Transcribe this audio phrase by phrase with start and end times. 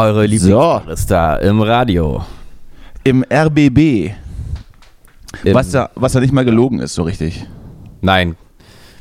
[0.00, 2.24] Eure Lieblingsrister im Radio.
[3.04, 4.12] Im RBB.
[5.44, 7.46] Im- Was ja, was ja nicht mal gelogen ist, so richtig.
[8.00, 8.36] Nein,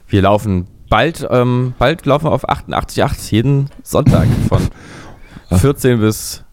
[0.10, 4.62] wir laufen bald, ähm, bald laufen wir auf 88,8 jeden Sonntag von
[5.58, 6.44] 14 bis,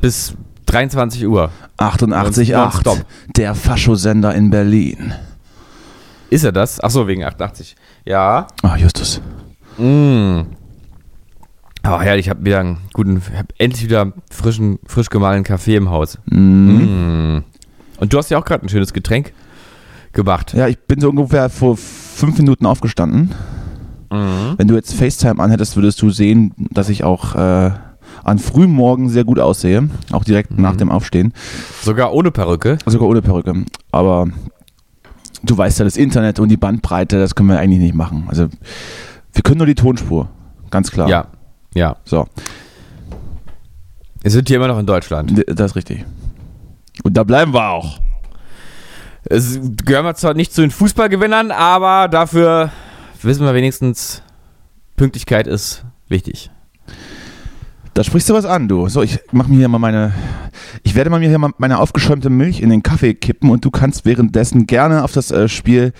[0.00, 0.34] bis
[0.64, 1.50] 23 Uhr.
[1.78, 2.52] 88,8.
[2.56, 3.04] Nonstop.
[3.36, 5.12] Der Faschosender in Berlin.
[6.30, 6.80] Ist er das?
[6.80, 7.76] Achso, wegen 88.
[8.06, 8.46] Ja.
[8.62, 9.20] Ah, Justus.
[9.76, 10.40] Mm.
[11.88, 15.88] Oh, herrlich, ich habe wieder einen guten, hab endlich wieder frischen, frisch gemahlenen Kaffee im
[15.90, 16.18] Haus.
[16.26, 17.36] Mhm.
[17.38, 17.44] Mm.
[17.98, 19.32] Und du hast ja auch gerade ein schönes Getränk
[20.12, 20.52] gemacht.
[20.54, 23.32] Ja, ich bin so ungefähr vor fünf Minuten aufgestanden.
[24.10, 24.54] Mhm.
[24.56, 27.70] Wenn du jetzt FaceTime anhättest, würdest du sehen, dass ich auch äh,
[28.24, 29.88] an frühem Morgen sehr gut aussehe.
[30.10, 30.62] Auch direkt Mhm.
[30.62, 31.32] nach dem Aufstehen.
[31.82, 32.78] Sogar ohne Perücke.
[32.86, 33.64] Sogar ohne Perücke.
[33.92, 34.26] Aber
[35.44, 38.24] du weißt ja, das Internet und die Bandbreite, das können wir eigentlich nicht machen.
[38.26, 38.48] Also
[39.32, 40.28] wir können nur die Tonspur.
[40.70, 41.08] Ganz klar.
[41.08, 41.26] Ja.
[41.76, 41.96] Ja.
[42.06, 42.26] So,
[44.22, 45.44] Wir sind hier immer noch in Deutschland.
[45.46, 46.06] das ist richtig.
[47.02, 48.00] Und da bleiben wir auch.
[49.24, 52.70] Es gehören wir zwar nicht zu den Fußballgewinnern, aber dafür
[53.20, 54.22] wissen wir wenigstens,
[54.96, 56.50] Pünktlichkeit ist wichtig.
[57.92, 58.88] Da sprichst du was an, du.
[58.88, 60.14] So, ich mach mir hier mal meine.
[60.82, 63.70] Ich werde mal mir hier mal meine aufgeschäumte Milch in den Kaffee kippen und du
[63.70, 65.92] kannst währenddessen gerne auf das äh, Spiel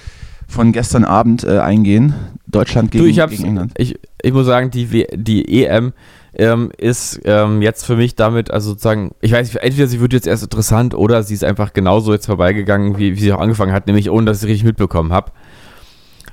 [0.48, 2.14] von gestern Abend äh, eingehen.
[2.47, 3.72] Deutschland gegen, du, ich, gegen England.
[3.77, 5.92] ich, ich muss sagen, die, W- die EM
[6.34, 10.12] ähm, ist ähm, jetzt für mich damit, also sozusagen, ich weiß nicht, entweder sie wird
[10.12, 13.72] jetzt erst interessant oder sie ist einfach genauso jetzt vorbeigegangen, wie, wie sie auch angefangen
[13.72, 15.32] hat, nämlich ohne, dass ich es richtig mitbekommen habe.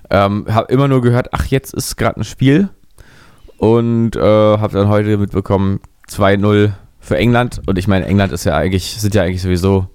[0.09, 2.69] Ähm, habe immer nur gehört, ach, jetzt ist gerade ein Spiel
[3.57, 8.55] und äh, habe dann heute mitbekommen, 2-0 für England und ich meine, England ist ja
[8.55, 9.87] eigentlich, sind ja eigentlich sowieso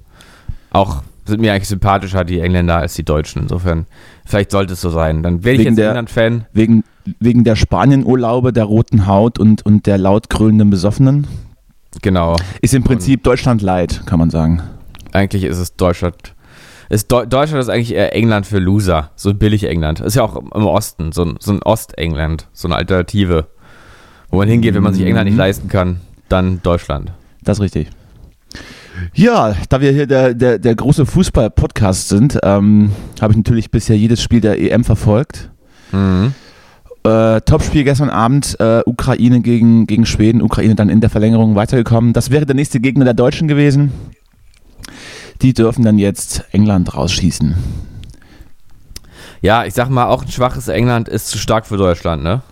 [0.71, 3.43] auch, sind mir eigentlich sympathischer, die Engländer, als die Deutschen.
[3.43, 3.87] Insofern,
[4.27, 5.23] vielleicht sollte es so sein.
[5.23, 6.47] Dann werde ich Wegen jetzt der- England-Fan.
[6.53, 6.85] Wegen,
[7.21, 11.27] wegen der Spanienurlaube, der roten Haut und, und der laut krönenden Besoffenen.
[12.03, 12.37] Genau.
[12.61, 14.63] Ist im Prinzip Deutschland leid, kann man sagen.
[15.13, 16.35] Eigentlich ist es Deutschland.
[16.91, 19.11] Ist Deu Deutschland ist eigentlich eher England für Loser.
[19.17, 20.01] So ein billig England.
[20.01, 21.13] Ist ja auch im Osten.
[21.13, 22.49] So ein, so ein Ostengland.
[22.53, 23.47] So eine Alternative.
[24.31, 25.39] Wo man hingeht, wenn man sich England nicht Mhm.
[25.39, 27.13] leisten kann, dann Deutschland.
[27.43, 27.89] Das ist richtig.
[29.15, 33.97] Ja, da wir hier der, der, der große Fußball-Podcast sind, ähm, habe ich natürlich bisher
[33.97, 35.51] jedes Spiel der EM verfolgt.
[35.93, 36.35] Mhm.
[37.05, 42.13] Äh, Topspiel gestern Abend, äh, Ukraine gegen, gegen Schweden, Ukraine dann in der Verlängerung weitergekommen.
[42.13, 43.93] Das wäre der nächste Gegner der Deutschen gewesen.
[45.43, 47.55] Die dürfen dann jetzt England rausschießen.
[49.41, 52.43] Ja, ich sag mal, auch ein schwaches England ist zu stark für Deutschland, ne?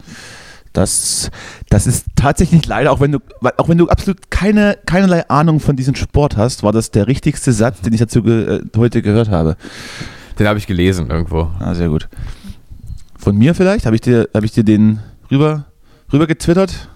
[0.77, 1.31] Das,
[1.71, 3.19] das ist tatsächlich leider, auch wenn du,
[3.57, 7.53] auch wenn du absolut keine, keinerlei Ahnung von diesem Sport hast, war das der richtigste
[7.53, 9.57] Satz, den ich dazu ge, äh, heute gehört habe.
[10.39, 11.51] Den habe ich gelesen irgendwo.
[11.61, 12.09] Ah, sehr gut.
[13.19, 13.87] Von mir vielleicht?
[13.87, 15.01] Habe ich dir, habe ich dir den
[15.31, 15.65] rüber,
[16.13, 16.89] rüber getwittert?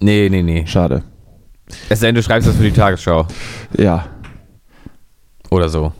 [0.00, 0.66] Nee, nee, nee.
[0.66, 1.02] Schade.
[1.90, 3.26] Es sei denn, du schreibst das für die Tagesschau.
[3.76, 4.06] Ja.
[5.50, 5.92] Oder so.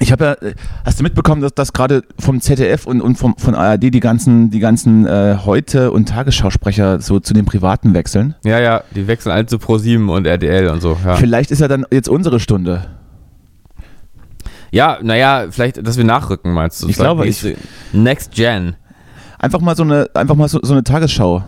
[0.00, 0.54] Ich habe ja, äh,
[0.84, 4.50] hast du mitbekommen, dass, dass gerade vom ZDF und, und vom, von ARD die ganzen,
[4.50, 8.34] die ganzen äh, Heute- und Tagesschausprecher so zu den Privaten wechseln?
[8.44, 10.96] Ja, ja, die wechseln alle zu ProSieben und RTL und so.
[11.04, 12.84] Ja, Vielleicht ist ja dann jetzt unsere Stunde.
[14.70, 16.88] ja naja, vielleicht, dass wir nachrücken, meinst du?
[16.88, 17.56] Ich glaube, ich-
[17.92, 18.76] Next Gen.
[19.38, 21.44] Einfach mal so eine, einfach mal so, so eine Tagesschau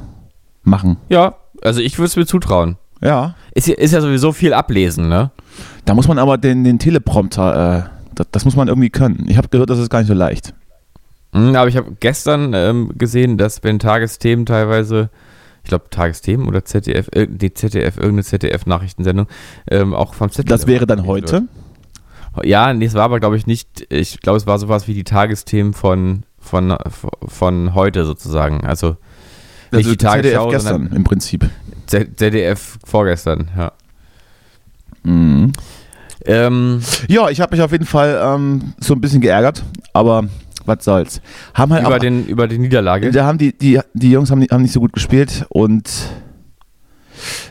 [0.63, 0.97] machen.
[1.09, 2.79] Ja, also ich würde es mir zutrauen.
[3.01, 3.35] Ja.
[3.55, 5.31] Ist, ja- ist ja sowieso viel ablesen, ne?
[5.85, 9.27] Da muss man aber den, den Teleprompter, äh, das, das muss man irgendwie können.
[9.29, 10.55] Ich habe gehört, das ist gar nicht so leicht.
[11.33, 15.11] Mhm, aber ich habe gestern ähm, gesehen, dass wenn Tagesthemen teilweise,
[15.63, 19.27] ich glaube Tagesthemen oder ZDF, äh, die ZDF, irgendeine ZDF-Nachrichtensendung,
[19.71, 20.49] ähm, auch vom ZDF.
[20.49, 21.45] Das wäre dann heute.
[22.45, 25.03] Ja, nee, es war aber, glaube ich, nicht, ich glaube, es war sowas wie die
[25.05, 26.77] Tagesthemen von, von,
[27.27, 28.65] von heute sozusagen.
[28.65, 28.97] Also
[29.73, 31.51] nicht die Tagesschau, ZDF gestern im Prinzip.
[31.87, 33.73] ZDF vorgestern, ja.
[36.27, 39.63] Ähm, Ja, ich habe mich auf jeden Fall ähm, so ein bisschen geärgert,
[39.93, 40.25] aber
[40.67, 41.21] was soll's.
[41.55, 43.11] Haben halt über, auch, den, über die Niederlage.
[43.11, 45.89] da haben die, die, die Jungs haben, nicht- haben nicht so gut gespielt und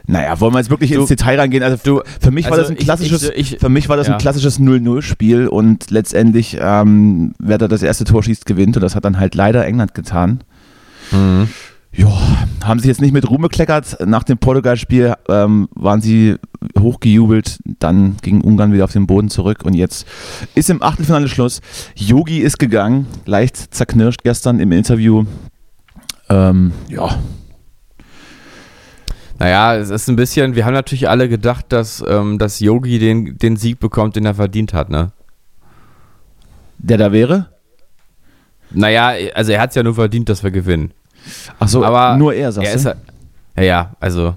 [0.07, 1.61] Naja, wollen wir jetzt wirklich Du- ins Detail reingehen?
[1.63, 3.97] Also du- für mich war also das ein ich- klassisches, ich- ich- für mich war
[3.97, 4.13] das ja.
[4.13, 8.95] ein klassisches 0-0-Spiel und letztendlich, ähm, wer da das erste Tor schießt, gewinnt und das
[8.95, 10.39] hat dann halt leider England getan.
[11.11, 11.49] Mhm.
[11.91, 12.07] Ja,
[12.63, 13.97] haben sich jetzt nicht mit Ruhm bekleckert.
[14.05, 16.35] Nach dem Portugal-Spiel ähm, waren sie
[16.77, 17.59] hochgejubelt.
[17.79, 20.07] Dann ging Ungarn wieder auf den Boden zurück und jetzt
[20.55, 21.61] ist im Achtelfinale Schluss.
[21.95, 25.25] Yogi ist gegangen, leicht zerknirscht gestern im Interview.
[26.29, 27.17] Ähm, ja,
[29.39, 33.37] Naja, es ist ein bisschen, wir haben natürlich alle gedacht, dass, ähm, dass Yogi den,
[33.37, 35.11] den Sieg bekommt, den er verdient hat, ne?
[36.77, 37.49] der da wäre.
[38.71, 40.93] Naja, also er hat es ja nur verdient, dass wir gewinnen.
[41.59, 42.79] Ach so, Aber nur er, sagst er du?
[42.79, 42.97] ist halt,
[43.57, 44.35] ja, ja, also.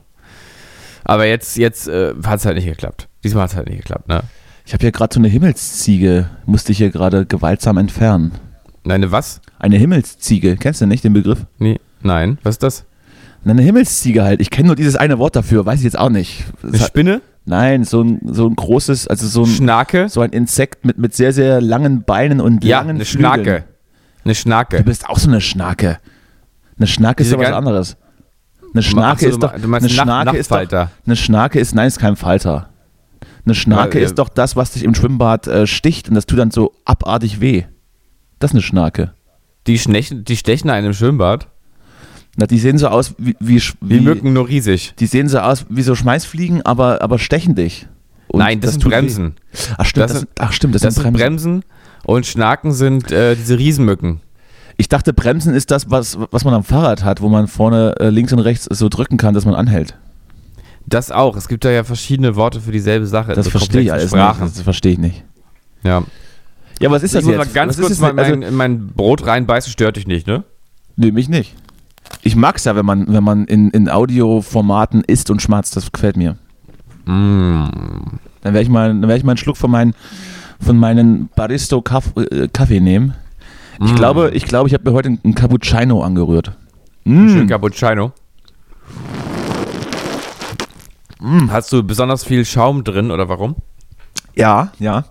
[1.04, 3.08] Aber jetzt, jetzt äh, hat es halt nicht geklappt.
[3.24, 4.22] Diesmal hat es halt nicht geklappt, ne?
[4.64, 8.32] Ich habe hier gerade so eine Himmelsziege, musste ich hier gerade gewaltsam entfernen.
[8.84, 9.40] Nein, eine was?
[9.58, 11.46] Eine Himmelsziege, kennst du nicht den Begriff?
[11.58, 12.84] Nee, nein, was ist das?
[13.44, 14.40] Eine Himmelsziege halt.
[14.40, 16.44] Ich kenne nur dieses eine Wort dafür, weiß ich jetzt auch nicht.
[16.62, 17.20] Eine hat, Spinne?
[17.44, 20.08] nein, so ein, so ein großes, also so ein, Schnake?
[20.08, 23.32] so ein Insekt mit, mit sehr, sehr langen Beinen und Ja, langen eine Flügeln.
[23.34, 23.64] Schnake.
[24.24, 24.82] Eine Du Schnake.
[24.84, 25.98] bist auch so eine Schnake.
[26.82, 27.96] Eine Schnake ist doch was anderes.
[28.74, 32.16] Eine Schnake so, ist doch, eine Schnake ist doch, eine Schnake ist, nein, ist kein
[32.16, 32.70] Falter.
[33.44, 34.06] Eine Schnake Ja, ja.
[34.06, 37.40] ist doch das, was dich im Schwimmbad äh, sticht und das tut dann so abartig
[37.40, 37.64] weh.
[38.40, 39.12] Das ist eine Schnake.
[39.68, 41.46] Die, schnechen, die stechen einen im Schwimmbad.
[42.36, 44.94] Na, die sehen so aus wie, wie, Sch- Wie Mücken, nur riesig.
[44.98, 47.86] Die sehen so aus wie so Schmeißfliegen, aber, aber stechen dich.
[48.28, 48.96] Und Nein, das, sind tut weh.
[48.96, 49.34] Bremsen.
[49.78, 51.60] Ach stimmt, Das das, sind- ach, stimmt, das, Das sind sind Bremsen.
[51.60, 51.64] Bremsen
[52.04, 54.20] und Schnaken sind äh, diese Riesenmücken.
[54.82, 58.08] Ich dachte, Bremsen ist das, was, was man am Fahrrad hat, wo man vorne äh,
[58.08, 59.96] links und rechts so drücken kann, dass man anhält.
[60.86, 61.36] Das auch.
[61.36, 63.32] Es gibt da ja verschiedene Worte für dieselbe Sache.
[63.34, 64.42] Das so verstehe ich alles Sprachen.
[64.42, 64.56] nicht.
[64.56, 65.22] Das verstehe ich nicht.
[65.84, 66.02] Ja.
[66.80, 67.46] Ja, was ist das ich muss jetzt?
[67.46, 68.40] mal ganz was kurz mal denn?
[68.40, 70.42] mein, in mein Brot reinbeißen, stört dich nicht, ne?
[70.96, 71.54] Nö, mich nicht.
[72.22, 76.16] Ich mag's ja, wenn man, wenn man in, in Audioformaten isst und schmatzt, das gefällt
[76.16, 76.32] mir.
[77.04, 77.70] Mm.
[78.40, 79.94] Dann werde ich mal, dann werde ich mal einen Schluck von meinen,
[80.58, 83.14] von meinen Baristo Kaff, äh, Kaffee nehmen.
[83.84, 83.96] Ich Mm.
[83.96, 86.52] glaube, ich glaube, ich habe mir heute einen Cappuccino angerührt.
[87.04, 87.48] Schön Mm.
[87.48, 88.12] Cappuccino.
[91.48, 93.56] Hast du besonders viel Schaum drin oder warum?
[94.34, 95.04] Ja, ja.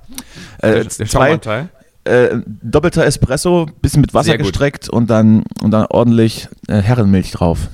[0.59, 1.69] Äh, der, Schaumanteil?
[2.03, 7.69] äh, doppelter Espresso, bisschen mit Wasser gestreckt und dann, und dann ordentlich äh, Herrenmilch drauf.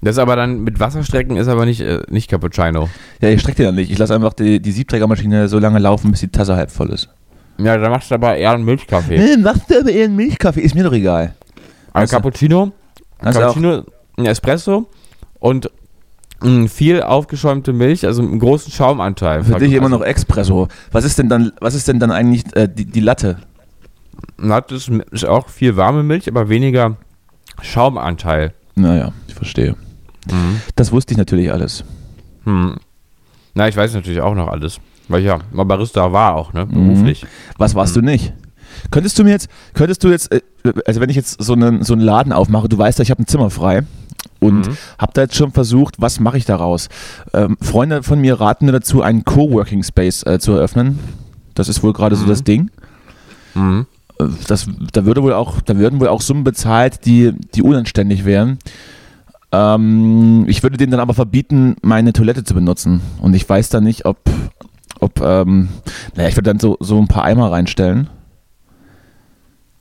[0.00, 2.88] Das ist aber dann mit Wasserstrecken ist aber nicht, äh, nicht Cappuccino.
[3.20, 3.90] Ja, ich strecke den dann nicht.
[3.90, 7.08] Ich lasse einfach die, die Siebträgermaschine so lange laufen, bis die Tasse halb voll ist.
[7.58, 9.18] Ja, da machst du aber eher einen Milchkaffee.
[9.18, 10.60] Nee, machst du aber eher einen Milchkaffee?
[10.60, 11.34] Ist mir doch egal.
[11.92, 12.72] Ein Also- Cappuccino,
[13.20, 13.84] auch- Cappuccino,
[14.18, 14.86] ein Espresso
[15.38, 15.70] und
[16.68, 19.42] viel aufgeschäumte Milch, also einen großen Schaumanteil.
[19.42, 20.68] Für dich immer Also, noch Espresso.
[20.92, 23.38] Was ist denn dann, was ist denn dann eigentlich äh, die, die Latte?
[24.70, 26.96] Es ist auch viel warme Milch, aber weniger
[27.62, 28.52] Schaumanteil.
[28.74, 29.76] Naja, ich verstehe.
[30.74, 31.84] Das wusste ich natürlich alles.
[32.44, 32.76] Hm.
[33.54, 34.78] Na, ich weiß natürlich auch noch alles.
[35.08, 36.58] Weil ich ja mal Barista war auch, Mhm.
[36.60, 36.66] ne?
[36.66, 37.26] Beruflich.
[37.58, 38.32] Was warst du nicht?
[38.90, 40.40] Könntest du mir jetzt, könntest du jetzt, äh,
[40.84, 43.22] also wenn ich jetzt so einen, so einen Laden aufmache, du weißt ja, ich habe
[43.22, 43.82] ein Zimmer frei
[44.40, 44.76] und Mhm.
[44.98, 46.88] habe da jetzt schon versucht, was mache ich daraus?
[47.32, 50.98] Ähm, Freunde von mir raten mir dazu, einen Coworking Space äh, zu eröffnen.
[51.54, 52.28] Das ist wohl gerade so Mhm.
[52.28, 52.70] das Ding.
[53.54, 53.86] Mhm.
[54.20, 58.24] Äh, Das, da würde wohl auch, da würden wohl auch Summen bezahlt, die, die unanständig
[58.24, 58.58] wären.
[59.52, 63.00] Ähm, ich würde denen dann aber verbieten, meine Toilette zu benutzen.
[63.20, 64.18] Und ich weiß dann nicht, ob,
[65.00, 65.68] ob ähm,
[66.14, 68.08] naja, ich würde dann so, so ein paar Eimer reinstellen.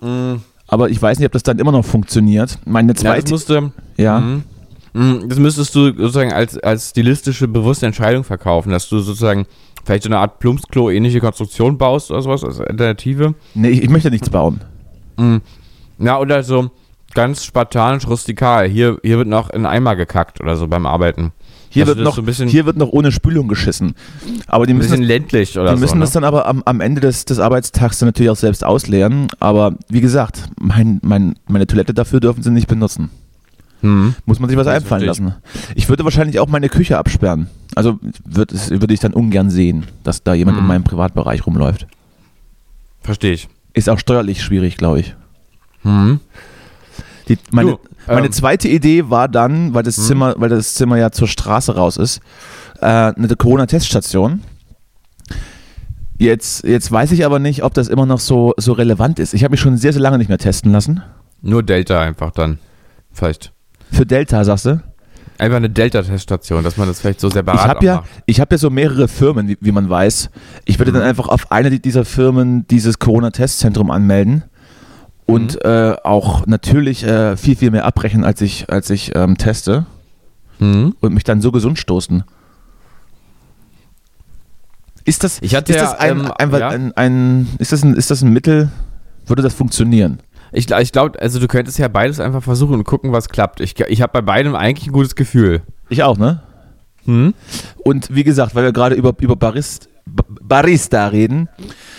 [0.01, 0.41] Mhm.
[0.67, 2.57] Aber ich weiß nicht, ob das dann immer noch funktioniert.
[2.65, 4.43] Meine Ja, das zweite, musste, ja, Mhm.
[4.93, 9.45] Mhm, Das müsstest du sozusagen als, als stilistische, bewusste Entscheidung verkaufen, dass du sozusagen
[9.83, 13.35] vielleicht so eine Art Plumpsklo-ähnliche Konstruktion baust oder sowas als Alternative.
[13.55, 14.61] nee, ich, ich möchte nichts bauen.
[15.17, 15.41] Mhm.
[15.99, 16.71] Ja, oder so
[17.13, 18.67] ganz spartanisch rustikal.
[18.67, 21.31] Hier, hier wird noch in Eimer gekackt oder so beim Arbeiten.
[21.75, 23.95] Hier Dass wird, das noch, so hier wird noch ohne Spülung geschissen.
[24.47, 25.99] Aber die ein müssen, bisschen das, ländlich oder die müssen so.
[25.99, 26.13] das Ne?
[26.13, 29.27] dann aber am, am Ende des, des Arbeitstags dann natürlich auch selbst ausleeren.
[29.41, 33.09] Aber wie gesagt, mein, mein, meine Toilette dafür dürfen sie nicht benutzen.
[33.81, 34.15] Mhm.
[34.25, 35.35] Muss man sich was Das einfallen lassen.
[35.75, 37.47] Ich würde wahrscheinlich auch meine Küche absperren.
[37.75, 40.67] Also würde, es- würde ich dann ungern sehen, dass da jemand in Mhm.
[40.69, 41.87] meinem Privatbereich rumläuft.
[43.01, 43.49] Verstehe ich.
[43.73, 45.13] Ist auch steuerlich schwierig, glaube ich.
[45.83, 46.21] Mhm.
[47.27, 50.03] Die, meine, Du, meine ähm, zweite Idee war dann, weil das Hm.
[50.03, 52.19] Zimmer, weil das Zimmer ja zur Straße raus ist,
[52.81, 54.41] äh, eine Corona-Teststation.
[56.17, 59.33] Jetzt, jetzt weiß ich aber nicht, ob das immer noch so, so relevant ist.
[59.33, 61.01] Ich habe mich schon sehr, sehr lange nicht mehr testen lassen.
[61.41, 62.59] Nur Delta einfach dann.
[63.11, 63.51] Vielleicht.
[63.91, 64.81] Für Delta, sagst du?
[65.37, 68.09] Einfach eine Delta-Teststation, dass man das vielleicht so Ich separat habe auch ja, macht.
[68.25, 70.29] ich hab ja so mehrere Firmen, wie, wie man weiß.
[70.63, 71.09] Ich würde dann Mhm.
[71.09, 74.43] einfach auf eine dieser Firmen dieses Corona-Testzentrum anmelden
[75.25, 75.59] und Mhm.
[75.69, 79.85] äh, auch natürlich äh, viel, viel mehr abbrechen, als ich, als ich ähm, teste.
[80.59, 80.95] Mhm.
[81.01, 82.23] und mich dann so gesund stoßen.
[85.03, 86.69] Ist das, Ich hatte ist ja, das ein, ähm, ein, ja.
[86.69, 88.71] ein, ein, ist das ein, ist das ein Mittel,
[89.25, 90.19] würde das funktionieren?
[90.51, 93.59] Ich, ich glaube, also du könntest ja beides einfach versuchen und gucken, was klappt.
[93.59, 95.61] Ich, ich habe bei beidem eigentlich ein gutes Gefühl.
[95.89, 96.41] Ich auch, ne?
[97.03, 97.33] Hm?
[97.83, 101.49] Und wie gesagt, weil wir gerade über, über Barist, Ba- Barista reden,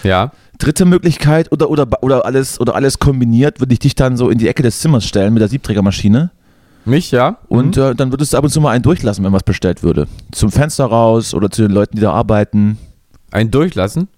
[0.02, 0.33] Ja.
[0.59, 4.39] Dritte Möglichkeit oder, oder, oder, alles, oder alles kombiniert, würde ich dich dann so in
[4.39, 6.31] die Ecke des Zimmers stellen mit der Siebträgermaschine
[6.85, 7.39] Mich, ja.
[7.49, 10.07] und äh, dann würdest du ab und zu mal einen durchlassen, wenn was bestellt würde.
[10.33, 12.79] Zum Fenster raus oder zu den Leuten, die da arbeiten.
[13.31, 14.09] Ein durchlassen?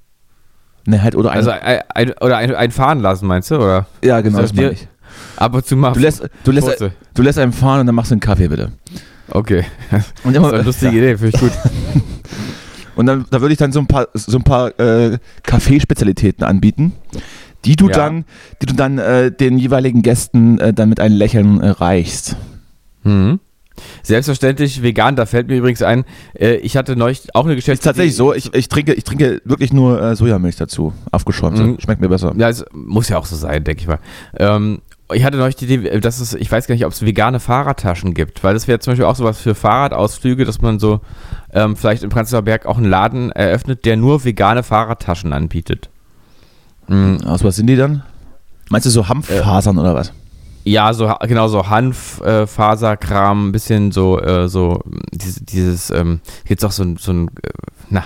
[0.87, 1.63] Ne, halt, oder Also eine,
[1.95, 3.57] ein, ein, oder ein, ein fahren lassen, meinst du?
[3.57, 4.89] Oder ja, genau, das das meine ich.
[5.37, 5.93] ab und zu mal.
[5.93, 6.93] Du lässt, du, lässt, Kurze.
[7.15, 8.73] du lässt einen fahren und dann machst du einen Kaffee, bitte.
[9.31, 9.65] Okay.
[10.25, 11.53] Und, Das ist eine lustige Idee, finde ich gut.
[12.99, 16.93] und dann da würde ich dann so ein paar, so ein paar äh, Kaffeespezialitäten anbieten,
[17.65, 17.95] die du Ja.
[17.97, 18.25] dann,
[18.61, 22.37] die du dann äh, den jeweiligen Gästen äh, dann mit einem Lächeln äh, reichst.
[23.05, 23.41] Mhm.
[24.03, 27.89] Selbstverständlich vegan, da fällt mir übrigens ein, äh, ich hatte neulich auch eine Ist Geschäftsidee.
[27.89, 31.63] tatsächlich so, ich, ich, trinke, ich trinke wirklich nur äh, Sojamilch dazu, aufgeschäumte.
[31.63, 31.81] Mhm.
[31.81, 32.35] Schmeckt mir besser.
[32.37, 34.01] Ja, es muss ja auch so sein, denke ich mal.
[34.37, 34.81] Ähm,
[35.13, 38.15] ich hatte neulich die Idee, dass es, ich weiß gar nicht, ob es vegane Fahrradtaschen
[38.15, 41.01] gibt, weil das wäre zum Beispiel auch sowas für Fahrradausflüge, dass man so
[41.53, 45.89] ähm, vielleicht im Prenzlauer Berg auch einen Laden eröffnet, der nur vegane Fahrradtaschen anbietet.
[46.89, 47.23] Mhm.
[47.25, 48.03] Aus was sind die dann?
[48.69, 50.13] Meinst du so Hanffasern oder was?
[50.65, 56.21] Ja, so genau so Hanf, äh, ein bisschen so äh, so mh, diese, dieses ähm,
[56.45, 57.51] gibt's auch so ein so ein äh,
[57.89, 58.05] na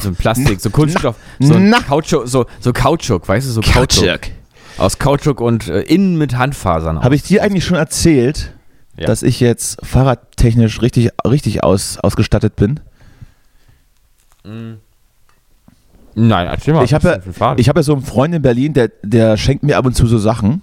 [0.00, 1.54] so ein Plastik, so Kunststoff, so.
[1.88, 4.20] Kautschuk, so so Kautschuk, weißt du, so Kautschuk
[4.78, 7.02] aus Kautschuk und äh, innen mit Handfasern.
[7.02, 8.52] Habe ich dir eigentlich schon erzählt,
[8.96, 9.06] Ja.
[9.06, 12.80] dass ich jetzt fahrradtechnisch richtig, richtig aus, ausgestattet bin?
[16.14, 16.84] Nein, erzähl mal.
[16.84, 17.60] Ich habe Faden?
[17.60, 20.06] ich hab ja so einen Freund in Berlin, der, der schenkt mir ab und zu
[20.06, 20.62] so Sachen.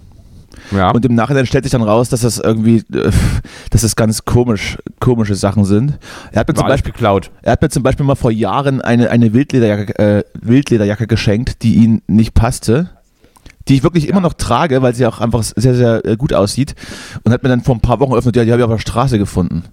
[0.72, 0.90] ja.
[0.90, 3.10] Und im Nachhinein stellt sich dann raus, dass das irgendwie, äh,
[3.70, 5.98] dass das ganz komisch, komische Sachen sind.
[6.32, 7.30] Er hat mir, war zum Beispiel, geklaut.
[7.42, 11.76] er hat mir zum Beispiel mal vor Jahren eine, eine Wildlederjacke, äh, Wildlederjacke geschenkt, die
[11.76, 12.90] ihm nicht passte.
[13.68, 16.74] Die ich wirklich immer noch trage, weil sie auch einfach sehr, sehr äh, gut aussieht.
[17.24, 18.78] Und hat mir dann vor ein paar Wochen eröffnet, ja, die habe ich auf der
[18.78, 19.64] Straße gefunden.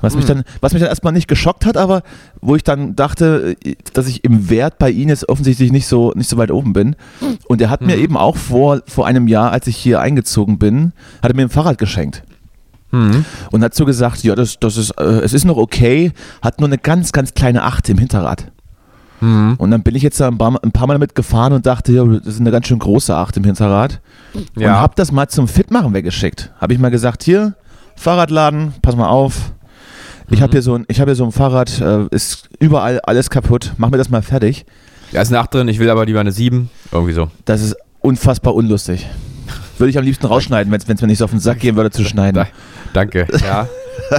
[0.00, 2.02] Was mich, dann, was mich dann erstmal nicht geschockt hat, aber
[2.40, 6.12] wo ich dann dachte, äh, dass ich im Wert bei ihm jetzt offensichtlich nicht so,
[6.14, 6.96] nicht so weit oben bin.
[7.48, 10.92] Und er hat mir eben auch vor, vor einem Jahr, als ich hier eingezogen bin,
[11.22, 12.22] hat er mir ein Fahrrad geschenkt.
[12.90, 13.24] Mhm.
[13.50, 16.68] Und hat so gesagt, ja, das, das ist, äh, es ist noch okay, hat nur
[16.68, 18.52] eine ganz, ganz kleine Acht im Hinterrad.
[19.20, 19.54] Mhm.
[19.58, 21.92] Und dann bin ich jetzt da ein paar, ein paar Mal damit gefahren und dachte,
[21.92, 24.00] ja, das ist eine ganz schön große Acht im Hinterrad.
[24.34, 24.80] Und Ja.
[24.80, 26.52] hab das mal zum Fitmachen weggeschickt.
[26.60, 27.54] Habe ich mal gesagt, hier,
[27.96, 29.52] Fahrradladen, pass mal auf.
[30.30, 30.42] Ich Mhm.
[30.42, 33.72] habe hier, so ein- ich hab hier so ein Fahrrad, äh, ist überall alles kaputt.
[33.78, 34.66] Mach mir das mal fertig.
[35.12, 36.68] Da ist eine 8 drin, ich will aber lieber eine 7.
[36.92, 37.30] Irgendwie so.
[37.46, 39.06] Das ist unfassbar unlustig.
[39.78, 41.90] Würde ich am liebsten rausschneiden, wenn es mir nicht so auf den Sack gehen würde
[41.90, 42.34] zu schneiden.
[42.34, 42.48] Da-
[42.92, 43.26] Danke.
[43.42, 43.66] Ja.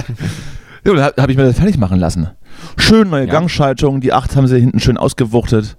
[0.82, 2.28] Ja, dann habe hab ich mir das fertig machen lassen.
[2.76, 3.32] Schön neue Ja.
[3.32, 5.76] Gangschaltung, die 8 haben sie hinten schön ausgewuchtet.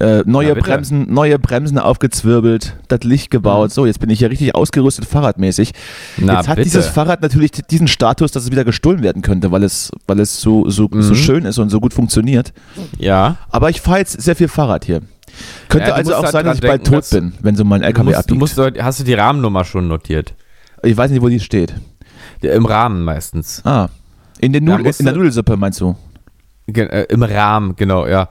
[0.00, 0.56] Äh, neue.
[0.56, 3.70] Bremsen, neue Bremsen aufgezwirbelt, das Licht gebaut.
[3.70, 5.72] So, jetzt bin ich hier richtig ausgerüstet fahrradmäßig.
[6.16, 6.64] Na, jetzt hat bitte.
[6.68, 10.40] dieses Fahrrad natürlich diesen Status, dass es wieder gestohlen werden könnte, weil es, weil es
[10.40, 11.14] so, so, so Mhm.
[11.16, 12.52] schön ist und so gut funktioniert.
[12.98, 13.36] ja.
[13.50, 15.02] Aber ich fahre jetzt sehr viel Fahrrad hier.
[15.68, 17.76] Könnte Ja, also auch halt sein, dass ich bald denken, tot bin, wenn so mal
[17.76, 18.18] ein Du LKW musst, du
[18.64, 18.74] abbiegt.
[18.74, 20.34] musst, hast du die Rahmennummer schon notiert?
[20.82, 21.74] ich weiß nicht, wo die steht.
[22.40, 23.62] Im Rahmen meistens.
[23.64, 23.88] Ah,
[24.38, 25.94] in, den Nudel, in der Nudelsuppe meinst du?
[26.74, 28.28] Äh, Im Rahmen, genau, ja.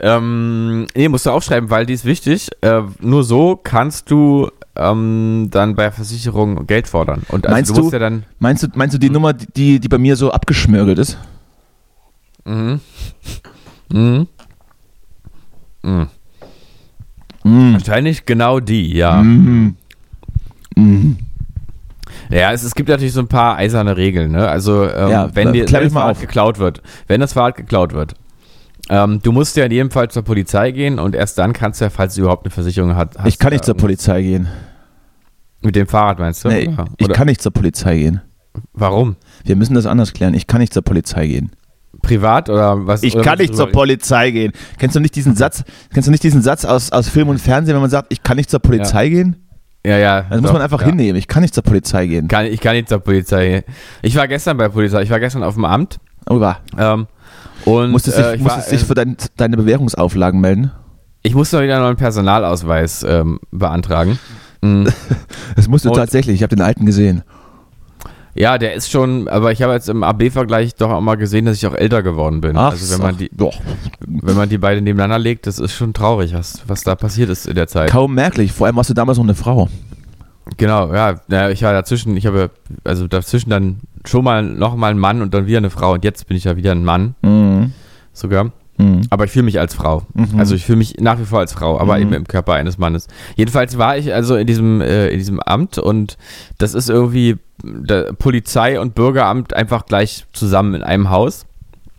[0.00, 2.50] Ähm, nee, musst du aufschreiben, weil die ist wichtig.
[2.60, 7.22] Äh, nur so kannst du ähm, dann bei Versicherung Geld fordern.
[7.28, 8.24] Und also Meinst du musst du- ja dann.
[8.38, 11.18] Meinst du, meinst du die Nummer, die, die bei mir so abgeschmürgelt ist?
[12.44, 12.80] Mhm.
[13.90, 14.28] Mhm.
[15.82, 16.08] Mhm.
[17.44, 17.72] Mm.
[17.74, 19.22] Wahrscheinlich genau die, ja.
[19.22, 19.76] Mhm.
[20.76, 21.16] Mhm.
[22.30, 24.48] Ja, es, es gibt natürlich so ein paar eiserne Regeln, ne?
[24.48, 26.20] Also, ähm, Ja, wenn, dir, wenn mich das Fahrrad auf.
[26.20, 28.14] geklaut wird, wenn das Fahrrad geklaut wird,
[28.88, 31.86] ähm, du musst ja in jedem Fall zur Polizei gehen und erst dann kannst du
[31.86, 34.48] ja, falls du überhaupt eine Versicherung hat, hast, Ich kann nicht äh, zur Polizei gehen.
[35.62, 36.48] Mit dem Fahrrad meinst du?
[36.48, 38.20] Nee, Oder- ich kann nicht zur Polizei gehen.
[38.72, 39.16] Warum?
[39.44, 40.34] Wir müssen das anders klären.
[40.34, 41.50] Ich kann nicht zur Polizei gehen.
[42.02, 43.02] Privat oder was?
[43.02, 44.52] Ich oder kann nicht zur Polizei gehen.
[44.78, 45.64] Kennst du nicht diesen Satz?
[45.92, 48.36] Kennst du nicht diesen Satz aus, aus Film und Fernsehen, wenn man sagt, ich kann
[48.36, 49.45] nicht zur Polizei gehen?
[49.86, 50.22] Ja, ja.
[50.22, 50.88] Das muss doch, man einfach ja.
[50.88, 51.16] hinnehmen.
[51.16, 52.26] Ich kann nicht zur Polizei gehen.
[52.26, 53.62] Kann, ich kann nicht zur Polizei.
[54.02, 55.02] Ich war gestern bei der Polizei.
[55.02, 55.98] Ich war gestern auf dem Amt.
[56.28, 56.58] Oh, war.
[56.76, 57.06] Ähm,
[57.64, 60.72] und Musstest, äh, dich, ich, musstest war, dich für dein, deine Bewährungsauflagen melden?
[61.22, 64.18] ich musste wieder einen neuen Personalausweis ähm, beantragen.
[64.60, 64.88] Mhm.
[65.56, 66.36] Das musst du Und- tatsächlich.
[66.36, 67.22] Ich habe den alten gesehen.
[68.38, 71.56] Ja, der ist schon, aber ich habe jetzt im AB-Vergleich doch auch mal gesehen, dass
[71.56, 72.56] ich auch älter geworden bin.
[72.56, 73.58] also wenn man die, doch.
[74.06, 77.46] wenn man die beiden nebeneinander legt, das ist schon traurig, was, was da passiert ist
[77.46, 77.90] in der Zeit.
[77.90, 78.52] Kaum merklich.
[78.52, 79.68] Vor allem warst du damals noch eine Frau.
[80.58, 82.50] Genau, ja, ja, ich war dazwischen, ich habe
[82.84, 86.04] also dazwischen dann schon mal noch mal ein Mann und dann wieder eine Frau und
[86.04, 87.72] jetzt bin ich ja wieder ein Mann Mhm.
[88.12, 88.52] sogar.
[88.78, 89.02] Mhm.
[89.10, 90.02] Aber ich fühle mich als Frau.
[90.14, 90.38] Mhm.
[90.38, 92.02] Also ich fühle mich nach wie vor als Frau, aber Mhm.
[92.02, 93.08] eben im Körper eines Mannes.
[93.36, 96.16] Jedenfalls war ich also in diesem, äh, in diesem Amt und
[96.58, 101.46] das ist irgendwie der Polizei und Bürgeramt einfach gleich zusammen in einem Haus.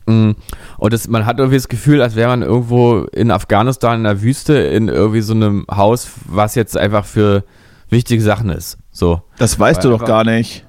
[0.05, 0.31] Mm.
[0.77, 4.22] Und das, man hat irgendwie das Gefühl, als wäre man irgendwo in Afghanistan in der
[4.22, 7.43] Wüste in irgendwie so einem Haus, was jetzt einfach für
[7.89, 8.77] wichtige Sachen ist.
[8.91, 9.22] So.
[9.39, 10.63] Das weißt Weil du doch einfach- gar nicht.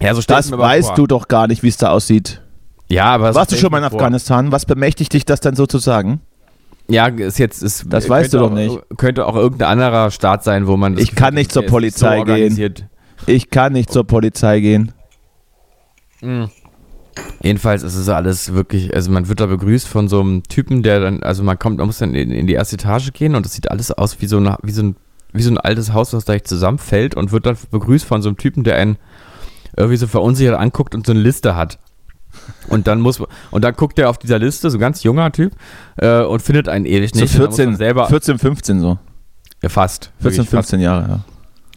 [0.00, 0.96] Ja, so Das weißt vor.
[0.96, 2.40] du doch gar nicht, wie es da aussieht.
[2.88, 3.98] Ja, aber Warst du schon mal in vor.
[3.98, 4.52] Afghanistan?
[4.52, 6.20] Was bemächtigt dich das denn sozusagen?
[6.88, 8.78] Ja, ist jetzt ist, Das weißt du doch auch, nicht.
[8.96, 12.30] Könnte auch irgendein anderer Staat sein, wo man das Ich kann nicht zur Polizei gehen.
[12.30, 12.84] organisiert.
[13.26, 14.92] Ich kann nicht zur Polizei gehen.
[17.42, 21.00] Jedenfalls ist es alles wirklich, also man wird da begrüßt von so einem Typen, der
[21.00, 23.52] dann, also man kommt, man muss dann in, in die erste Etage gehen und das
[23.54, 24.96] sieht alles aus wie so, eine, wie so ein
[25.32, 28.38] wie so ein altes Haus, was gleich zusammenfällt und wird dann begrüßt von so einem
[28.38, 28.96] Typen, der einen
[29.76, 31.78] irgendwie so verunsichert anguckt und so eine Liste hat.
[32.68, 35.52] Und dann muss und dann guckt er auf dieser Liste, so ein ganz junger Typ,
[35.96, 37.38] äh, und findet einen ewig So nicht.
[37.38, 38.98] Muss 14, man selber 14, 15 so.
[39.62, 40.10] ja, fast.
[40.20, 40.70] 14, wirklich fast.
[40.70, 41.20] 15 Jahre, ja.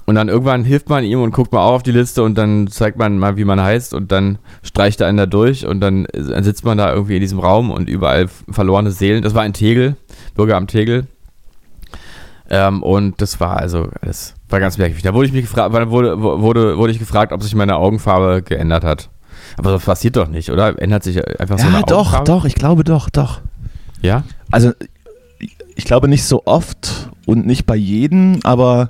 [0.09, 2.65] Und dann irgendwann hilft man ihm und guckt mal auch auf die Liste und dann
[2.67, 6.07] zeigt man mal, wie man heißt und dann streicht er einen da durch und dann,
[6.11, 9.21] dann sitzt man da irgendwie in diesem Raum und überall verlorene Seelen.
[9.21, 9.97] Das war in Tegel,
[10.33, 11.05] Bürgeramt Tegel.
[12.49, 15.03] Ähm, und das war also, das war ganz merkwürdig.
[15.03, 18.83] Da wurde ich mich gefragt, wurde, wurde, wurde ich gefragt, ob sich meine Augenfarbe geändert
[18.83, 19.11] hat.
[19.59, 20.81] Aber das passiert doch nicht, oder?
[20.81, 22.25] Ändert sich einfach so Ja, eine doch, Augenfarbe?
[22.25, 23.41] doch, ich glaube doch, doch.
[24.01, 24.23] Ja?
[24.51, 24.71] Also,
[25.75, 28.89] ich glaube nicht so oft und nicht bei jedem, aber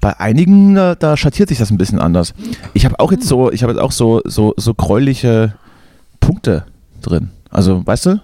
[0.00, 2.32] bei einigen, da, da schattiert sich das ein bisschen anders.
[2.74, 5.54] Ich habe auch jetzt so, ich habe jetzt auch so, so, so gräuliche
[6.20, 6.64] Punkte
[7.02, 7.30] drin.
[7.50, 8.20] Also, weißt du?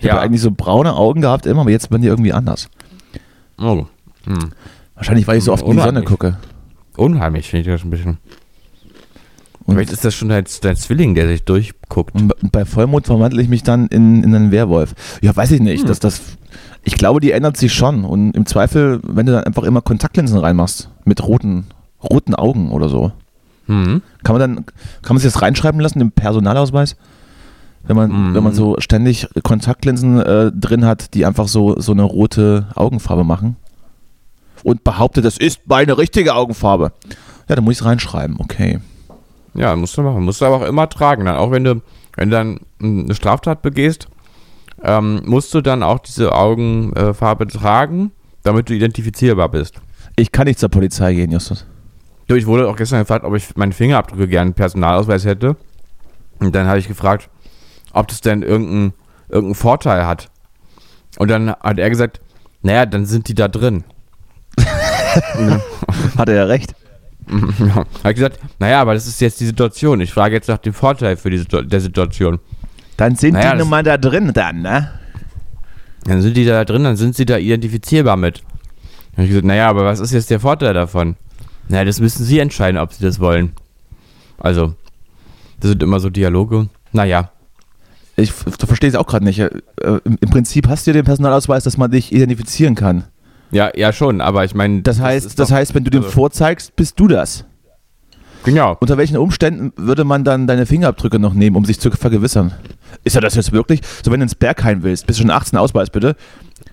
[0.00, 0.12] Ich Ja.
[0.12, 2.68] habe eigentlich so braune Augen gehabt immer, aber jetzt werden die irgendwie anders.
[3.60, 3.86] Oh.
[4.24, 4.50] Hm.
[4.94, 6.08] Wahrscheinlich, weil ich so oft in die Sonne Unheimlich.
[6.08, 6.36] gucke.
[6.96, 8.18] Unheimlich finde ich das ein bisschen.
[9.68, 12.14] Und, Vielleicht ist das schon dein, dein Zwilling, der sich durchguckt.
[12.14, 14.94] und bei Vollmond verwandle ich mich dann in, in einen Werwolf.
[15.20, 15.82] Ja, weiß ich nicht.
[15.82, 15.88] Hm.
[15.88, 16.22] Dass das,
[16.84, 18.04] ich glaube, die ändert sich schon.
[18.06, 21.66] Und im Zweifel, wenn du dann einfach immer Kontaktlinsen reinmachst, mit roten,
[22.02, 23.12] roten Augen oder so.
[23.66, 24.00] Hm.
[24.24, 24.64] Kann man dann,
[25.02, 26.96] kann man sich das reinschreiben lassen im Personalausweis?
[27.86, 28.34] Wenn man, Mhm.
[28.34, 33.22] wenn man so ständig Kontaktlinsen äh, drin hat, die einfach so, so eine rote Augenfarbe
[33.22, 33.56] machen.
[34.62, 36.92] Und behauptet, das ist meine richtige Augenfarbe.
[37.50, 38.80] Ja, dann muss ich es reinschreiben, okay.
[39.58, 40.24] Ja, musst du machen.
[40.24, 41.24] Musst du aber auch immer tragen.
[41.24, 41.82] Dann, auch wenn du,
[42.16, 44.08] wenn du dann eine Straftat begehst,
[44.82, 48.12] ähm, musst du dann auch diese Augenfarbe tragen,
[48.44, 49.74] damit du identifizierbar bist.
[50.16, 51.66] Ich kann nicht zur Polizei gehen, Justus.
[52.28, 55.56] Du, ich wurde auch gestern gefragt, ob ich meine Fingerabdrücke gerne einen Personalausweis hätte.
[56.38, 57.30] Und dann habe ich gefragt,
[57.92, 58.92] ob das denn irgendeinen
[59.28, 60.30] irgendeinen Vorteil hat.
[61.18, 62.20] Und dann hat er gesagt,
[62.62, 63.84] naja, dann sind die da drin.
[66.16, 66.74] Hat er ja recht.
[67.58, 67.74] Ja.
[67.74, 70.00] Habe ich gesagt, naja, aber das ist jetzt die Situation.
[70.00, 72.38] Ich frage jetzt nach dem Vorteil für die Situ der Situation.
[72.96, 74.90] Dann sind Naja, die nun mal da drin dann, ne?
[76.04, 78.38] Dann sind die da drin, dann sind sie da identifizierbar mit.
[78.38, 81.16] Dann habe ich gesagt, naja, aber was ist jetzt der Vorteil davon?
[81.68, 83.52] Naja, das müssen sie entscheiden, ob sie das wollen.
[84.38, 84.74] Also,
[85.60, 86.68] das sind immer so Dialoge.
[86.92, 87.30] Naja,
[88.16, 89.38] Ich verstehe es auch gerade nicht.
[89.38, 93.04] Äh, im, Im Prinzip hast du ja den Personalausweis, dass man dich identifizieren kann.
[93.50, 94.82] Ja, ja schon, aber ich meine.
[94.82, 97.44] Das heißt, das doch- heißt, wenn du also- vorzeigst, bist du das.
[98.44, 98.76] Genau.
[98.80, 102.52] Unter welchen Umständen würde man dann deine Fingerabdrücke noch nehmen, um sich zu vergewissern?
[103.04, 103.80] Ist er das jetzt wirklich?
[104.04, 106.14] So, wenn du ins Berghain willst, bist du schon 18 Ausweis bitte.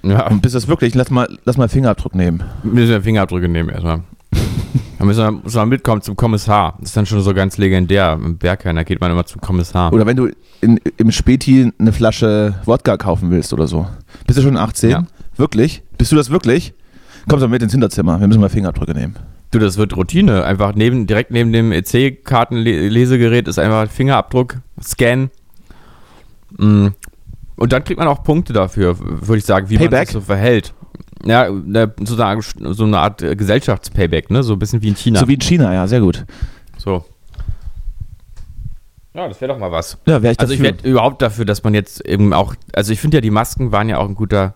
[0.04, 0.94] Ja, Und bist du das wirklich?
[0.94, 2.44] Lass mal, lass mal Fingerabdruck nehmen.
[2.64, 4.02] müssen wir Fingerabdrücke nehmen erstmal.
[5.00, 6.76] Dann müssen wir, müssen wir mitkommen zum Kommissar.
[6.80, 8.14] Das ist dann schon so ganz legendär.
[8.14, 9.92] Im Berghain, da geht man immer zum Kommissar.
[9.92, 10.30] Oder wenn du
[10.62, 13.88] in, im Späti eine Flasche Wodka kaufen willst oder so.
[14.26, 14.90] Bist du schon 18?
[14.92, 15.04] Ja.
[15.38, 15.84] Wirklich?
[15.98, 16.74] Bist du das wirklich?
[17.28, 18.20] Komm doch mit ins Hinterzimmer.
[18.20, 19.16] Wir müssen mal Fingerabdrücke nehmen.
[19.52, 20.44] Du, das wird Routine.
[20.44, 25.30] Einfach neben, direkt neben dem EC-Kartenlesegerät ist einfach Fingerabdruck, Scan.
[26.58, 26.88] Mm.
[27.58, 30.08] Und dann kriegt man auch Punkte dafür, würde ich sagen, wie man Payback?
[30.08, 30.74] sich so verhält.
[31.26, 31.54] Ja, so
[32.16, 34.44] eine, Art- so eine Art äh, Gesellschaftspayback, ne?
[34.44, 35.20] So ein bisschen wie in China.
[35.22, 36.26] So wie in China, ja, sehr gut.
[36.78, 37.06] So.
[39.14, 39.98] Ja, das wäre doch mal was.
[40.06, 40.78] Ja, wäre ich Also ich dafür.
[40.84, 43.88] wäre überhaupt dafür, dass man jetzt eben auch, also ich finde ja, die Masken waren
[43.88, 44.54] ja auch ein guter,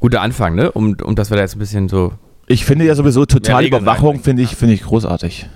[0.00, 0.70] guter Anfang, ne?
[0.72, 2.12] Um, um dass wir da jetzt ein bisschen so
[2.46, 5.48] Ich finde ja sowieso total Überwachung finde ich, finde ich großartig.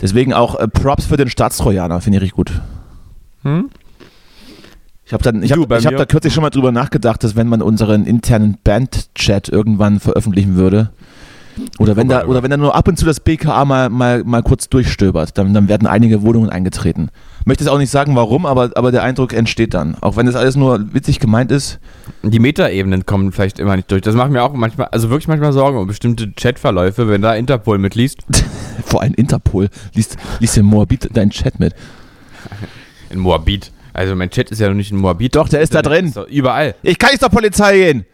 [0.00, 2.52] Deswegen auch äh, Props für den Staatstrojaner, finde ich richtig gut.
[3.42, 3.70] Hm?
[5.04, 8.06] Ich habe ich hab mir- da kürzlich schon mal drüber nachgedacht, dass wenn man unseren
[8.06, 10.90] internen Band-Chat irgendwann veröffentlichen würde,
[11.78, 14.42] Oder wenn, da, oder wenn da nur ab und zu das BKA mal, mal, mal
[14.42, 17.10] kurz durchstöbert, dann, dann werden einige Wohnungen eingetreten.
[17.44, 19.96] Möchte jetzt auch nicht sagen, warum, aber, aber der Eindruck entsteht dann.
[20.00, 21.78] Auch wenn das alles nur witzig gemeint ist.
[22.22, 24.02] Die Metaebenen kommen vielleicht immer nicht durch.
[24.02, 27.78] Das macht mir auch manchmal, also wirklich manchmal Sorgen um bestimmte Chatverläufe, wenn da Interpol
[27.78, 28.20] mitliest.
[28.84, 29.68] Vor allem Interpol.
[29.94, 31.74] Liest, liest der Moabit deinen Chat mit.
[33.10, 33.72] In Moabit.
[33.92, 35.36] Also mein Chat ist ja noch nicht in Moabit.
[35.36, 36.06] Doch, der ist da drin.
[36.06, 36.74] Ist überall.
[36.82, 38.06] Ich kann nicht zur Polizei gehen.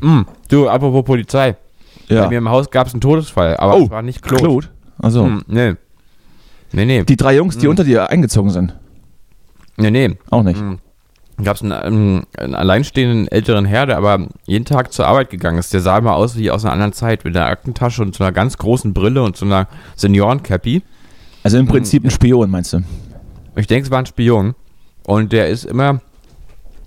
[0.00, 1.56] Mm, du, apropos Polizei.
[2.08, 2.22] Ja.
[2.24, 4.42] Bei mir im Haus gab es einen Todesfall, aber Oh, es war nicht Claude.
[4.42, 4.66] Claude.
[4.98, 5.74] Also, Hm, nee.
[6.72, 7.02] Nee, nee.
[7.04, 8.74] die drei Jungs, die unter dir eingezogen sind.
[9.76, 10.16] Nee, nee.
[10.30, 10.60] Auch nicht.
[10.60, 10.78] Mhm.
[11.42, 15.72] Gab es einen, einen alleinstehenden älteren Herr, der aber jeden Tag zur Arbeit gegangen ist.
[15.72, 18.32] Der sah immer aus wie aus einer anderen Zeit, mit einer Aktentasche und so einer
[18.32, 20.82] ganz großen Brille und so einer Seniorencappy.
[21.44, 22.80] Also im Prinzip ein Spion, meinst du?
[23.54, 24.54] Ich denke, es war ein Spion.
[25.06, 26.00] Und der ist immer,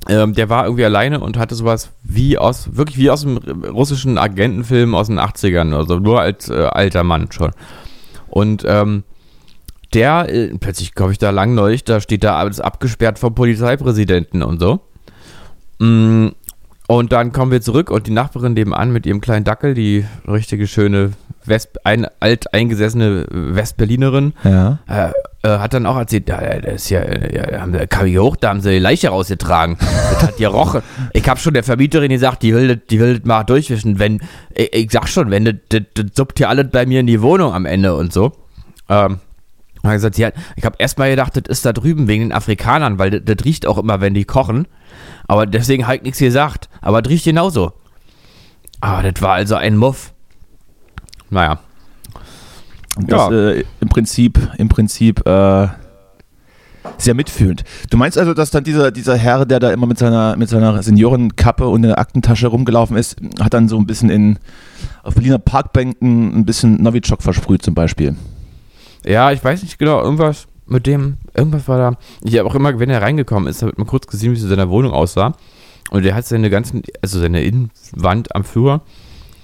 [0.09, 4.17] ähm, der war irgendwie alleine und hatte sowas wie aus, wirklich wie aus einem russischen
[4.17, 7.51] Agentenfilm aus den 80ern, also nur als äh, alter Mann schon.
[8.27, 9.03] Und ähm,
[9.93, 14.41] der, äh, plötzlich komme ich da lang neulich, da steht da alles abgesperrt vom Polizeipräsidenten
[14.41, 14.79] und so.
[15.79, 16.29] Mm,
[16.87, 20.67] Und dann kommen wir zurück und die Nachbarin nebenan mit ihrem kleinen Dackel, die richtige
[20.67, 21.11] schöne
[21.45, 24.79] West, ein, alt eingesessene Westberlinerin, Ja.
[24.87, 25.11] äh,
[25.43, 28.05] äh, hat dann auch erzählt, ja, ja, das ist ja, ja, da haben sie- kam
[28.05, 29.77] hier hoch, da haben sie die Leiche rausgetragen.
[29.79, 30.81] Das hat gerochen.
[31.13, 33.97] Ich habe schon der Vermieterin gesagt, die will, das- die will das mal durchwischen.
[33.97, 34.21] Wenn,
[34.53, 37.21] ich, ich sag schon, wenn das, das, das suppt hier alles bei mir in die
[37.21, 38.33] Wohnung am Ende und so.
[38.89, 39.19] Ähm,
[39.83, 43.09] hat gesagt, hat, ich habe erstmal gedacht, das ist da drüben wegen den Afrikanern, weil
[43.09, 44.67] das, das riecht auch immer, wenn die kochen.
[45.31, 46.67] Aber deswegen halt nichts gesagt.
[46.81, 47.71] Aber riecht genauso.
[48.81, 50.11] Aber das war also ein Muff.
[51.29, 51.59] Naja.
[52.97, 53.31] Das, Ja.
[53.31, 55.67] äh, im Prinzip, im Prinzip äh,
[56.97, 57.63] sehr mitfühlend.
[57.89, 60.83] Du meinst also, dass dann dieser, dieser Herr, der da immer mit seiner, mit seiner
[60.83, 64.37] Seniorenkappe und in der Aktentasche rumgelaufen ist, hat dann so ein bisschen in
[65.03, 68.17] auf Berliner Parkbänken ein bisschen Novichok versprüht zum Beispiel.
[69.05, 71.97] Ja, ich weiß nicht genau, irgendwas mit dem, irgendwas war da.
[72.23, 74.43] Ich habe auch immer, wenn er reingekommen ist, habe ich mal kurz gesehen, wie es
[74.43, 75.33] in seiner Wohnung aussah.
[75.91, 78.81] Und er hat seine ganzen, also seine Innenwand am Flur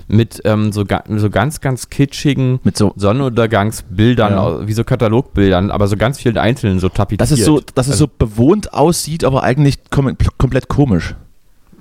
[0.08, 4.67] mit ähm, so, ga, so ganz, ganz kitschigen Mit so, Sonnenuntergangsbildern, Ja.
[4.67, 7.19] wie so Katalogbildern, aber so ganz vielen einzelnen so tapeziert.
[7.21, 11.15] dass es so, dass es Also- so bewohnt aussieht, aber eigentlich kom komplett komisch.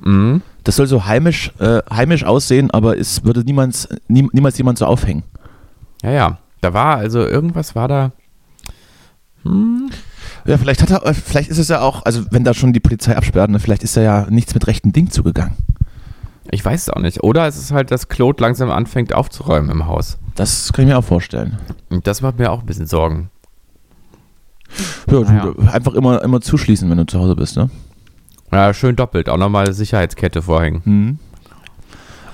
[0.02, 0.42] Mhm.
[0.64, 4.86] Das soll so heimisch, äh, heimisch aussehen, aber es würde niemals, nie, niemals jemand so
[4.86, 5.22] aufhängen.
[6.02, 6.38] Ja, ja.
[6.60, 8.10] Da war, also irgendwas war da.
[9.46, 9.90] Hm,
[10.44, 12.80] Ja, vielleicht hat er, äh, vielleicht ist es ja auch, also wenn da schon die
[12.80, 15.54] Polizei absperrt, ne, vielleicht ist da ja nichts mit rechten Ding zugegangen.
[16.52, 17.22] ich weiß es auch nicht.
[17.24, 20.18] Oder es ist halt, dass Claude langsam anfängt aufzuräumen im Haus.
[20.36, 21.58] Das kann ich mir auch vorstellen.
[21.90, 23.30] Und das macht mir auch ein bisschen Sorgen.
[25.08, 25.72] Ja, du, Ah, ja.
[25.72, 27.70] einfach immer, immer zuschließen, wenn du zu Hause bist, ne?
[28.52, 29.28] Ja, schön doppelt.
[29.28, 30.82] Auch nochmal Sicherheitskette vorhängen.
[30.84, 31.18] Mhm.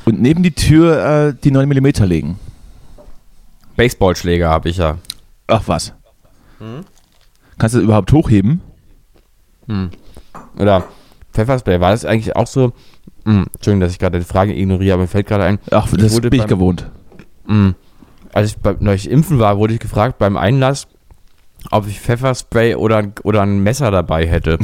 [0.05, 2.39] Und neben die Tür äh, die 9 mm legen.
[3.77, 4.99] Baseballschläger habe ich ja.
[5.47, 5.93] Ach was.
[7.63, 8.61] Kannst du das überhaupt hochheben?
[9.69, 9.91] Hm.
[10.59, 10.83] Oder
[11.33, 11.79] Pfefferspray.
[11.79, 12.73] War das eigentlich auch so?
[13.25, 15.61] Hm, Entschuldigung, dass ich gerade die Frage ignoriere, aber mir fällt gerade ein.
[15.71, 16.91] Ach, Ich das bin ich beim- gewohnt.
[17.47, 17.77] Hm,
[18.33, 20.89] als ich bei, neulich impfen war, wurde ich gefragt beim Einlass,
[21.71, 24.59] ob ich Pfefferspray oder, ein- oder ein Messer dabei hätte.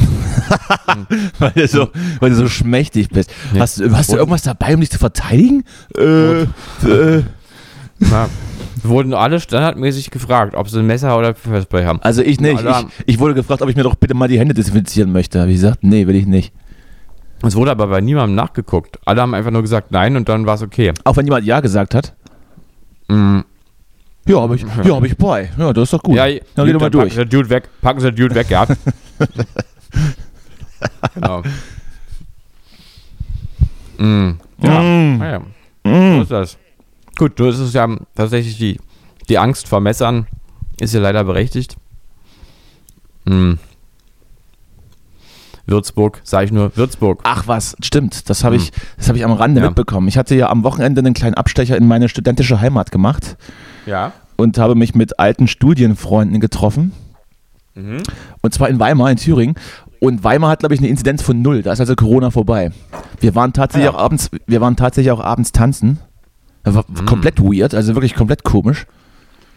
[1.39, 3.31] Weil du so, weil du so schmächtig bist.
[3.55, 3.61] Ja.
[3.61, 5.63] Hast, du- hast du irgendwas dabei, um dich zu verteidigen?
[5.97, 7.23] Äh, äh,
[8.01, 8.29] Na,
[8.85, 12.01] wurden alle standardmäßig gefragt, ob sie ein Messer oder Pfefferspray haben.
[12.03, 12.63] also ich nicht.
[12.65, 15.41] Ich, ich wurde gefragt, ob ich mir doch bitte mal die Hände desinfizieren möchte.
[15.41, 16.53] Habe ich gesagt, nee, will ich nicht.
[17.43, 18.99] Es wurde aber bei niemandem nachgeguckt.
[19.05, 20.93] Alle haben einfach nur gesagt nein und dann war es okay.
[21.05, 22.15] Auch wenn jemand Ja gesagt hat.
[23.09, 23.45] Hm,
[24.27, 25.51] Ja, habe ich, ja, hab ich bei.
[25.57, 26.17] Ja, das ist doch gut.
[26.17, 27.15] Ja, Dann geh gut, doch mal durch.
[27.15, 27.69] Packen Sie den Dude weg.
[27.81, 28.67] Packen Sie den Dude weg, ja.
[31.15, 31.43] genau.
[33.99, 34.31] Mm,
[34.63, 34.81] ja.
[34.81, 35.21] Mm.
[35.23, 35.41] Ah, ja.
[35.85, 36.23] So Mm.
[36.23, 36.59] ist das.
[37.19, 38.81] Gut, du ist es ja tatsächlich die,
[39.29, 40.27] die Angst vor Messern
[40.81, 41.77] ist ja leider berechtigt.
[43.27, 43.55] Mm.
[45.67, 47.21] Würzburg, sage ich nur, Würzburg.
[47.25, 48.31] Ach was, stimmt.
[48.31, 48.63] Das habe Hm.
[48.63, 49.67] ich, das habe ich am Rande Ja.
[49.67, 50.09] mitbekommen.
[50.09, 53.37] Ich hatte ja am Wochenende einen kleinen Abstecher in meine studentische Heimat gemacht
[53.85, 54.13] Ja.
[54.37, 56.93] und habe mich mit alten Studienfreunden getroffen.
[57.75, 58.03] Mhm.
[58.41, 59.57] Und zwar in Weimar, in Thüringen.
[60.01, 61.63] Und Weimar hat, glaube ich, eine Inzidenz von null.
[61.63, 62.71] Da ist also Corona vorbei.
[63.21, 63.99] Wir waren tatsächlich Ah ja.
[63.99, 65.99] auch abends, wir waren tatsächlich auch abends tanzen.
[66.65, 67.07] Das war Mhm.
[67.07, 68.87] komplett weird, also wirklich komplett komisch.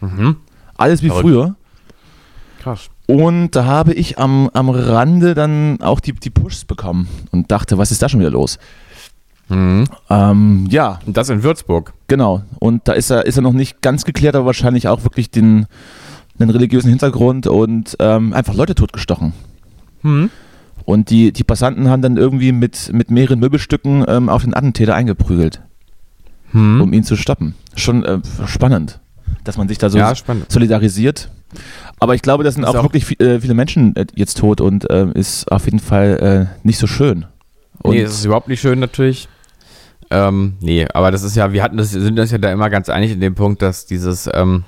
[0.00, 0.36] Mhm.
[0.76, 1.22] Alles wie Verrückt.
[1.24, 1.54] früher.
[2.62, 2.88] Krass.
[3.06, 7.76] Und da habe ich am, am Rande dann auch die, die Pushs bekommen und dachte,
[7.76, 8.58] was ist da schon wieder los?
[9.48, 9.84] Mhm.
[10.08, 11.92] Ähm, ja, Und das in Würzburg.
[12.08, 12.42] genau.
[12.60, 15.66] Und da ist er, ist er noch nicht ganz geklärt, aber wahrscheinlich auch wirklich den,
[16.38, 19.32] den religiösen Hintergrund und ähm, einfach Leute totgestochen.
[20.02, 20.30] Mhm.
[20.84, 24.94] Und die, die Passanten haben dann irgendwie mit, mit mehreren Möbelstücken ähm, auf den Attentäter
[24.94, 25.60] eingeprügelt.
[26.52, 26.80] Hm.
[26.80, 27.54] um ihn zu stoppen.
[27.74, 29.00] Schon äh, spannend,
[29.44, 30.12] dass man sich da so ja,
[30.48, 31.30] solidarisiert.
[31.98, 34.88] Aber ich glaube, da sind auch, auch, wirklich äh, viele Menschen äh, jetzt tot und
[34.90, 37.26] äh, ist auf jeden Fall äh, nicht so schön.
[37.82, 39.28] Und nee, es ist überhaupt nicht schön natürlich.
[40.10, 42.88] Ähm, nee, aber das ist ja, wir hatten das, sind uns ja da immer ganz
[42.88, 44.64] einig in dem Punkt, dass dieses, ähm,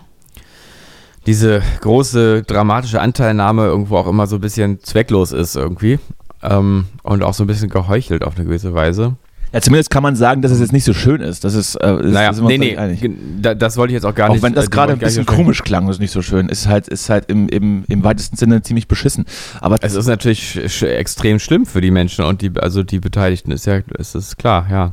[1.27, 5.99] diese große dramatische Anteilnahme irgendwo auch immer so ein bisschen zwecklos ist irgendwie.
[6.43, 9.17] Ähm, und auch so ein bisschen geheuchelt auf eine gewisse Weise.
[9.55, 11.45] Ja, zumindest kann man sagen, dass es jetzt nicht so schön ist.
[11.45, 12.99] Das ist, äh, ist naja, das nee, nee,
[13.41, 14.43] da, das wollte ich jetzt auch gar auch nicht.
[14.43, 16.49] Auch wenn das äh, gerade ein bisschen komisch klang, das ist nicht so schön.
[16.49, 19.27] Ist halt, ist halt im, im, im weitesten Sinne ziemlich beschissen.
[19.61, 23.53] Aber es ist natürlich sch extrem schlimm für die Menschen und die, also die Beteiligten,
[23.53, 24.93] ist ja, ist es klar, ja.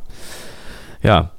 [1.02, 1.32] Ja.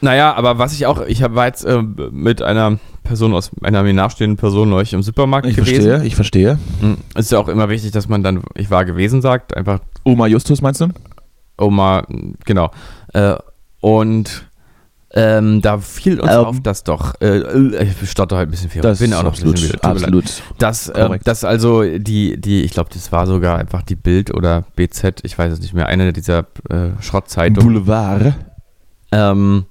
[0.00, 3.94] Naja, aber was ich auch, ich war jetzt äh, mit einer Person aus einer mir
[3.94, 5.82] nachstehenden Person neulich im Supermarkt ich gewesen.
[5.82, 6.58] Verstehe, ich verstehe.
[6.80, 9.80] Hm, ist ja auch immer wichtig, dass man dann, ich war gewesen sagt, einfach.
[10.04, 10.90] Oma Justus meinst du?
[11.58, 12.06] Oma,
[12.44, 12.70] genau.
[13.12, 13.36] Äh,
[13.80, 14.48] und
[15.10, 18.82] ähm, da fiel uns ähm, auf, dass doch, äh, ich stotter halt ein bisschen viel.
[18.82, 20.42] Das bin auch noch absolut, ein bisschen absolut.
[20.58, 24.64] Dass, äh, dass also die, die, ich glaube, das war sogar einfach die Bild oder
[24.76, 27.66] BZ, ich weiß es nicht mehr, eine dieser äh, Schrottzeitungen.
[27.66, 28.34] Boulevard.
[29.10, 29.64] Ähm,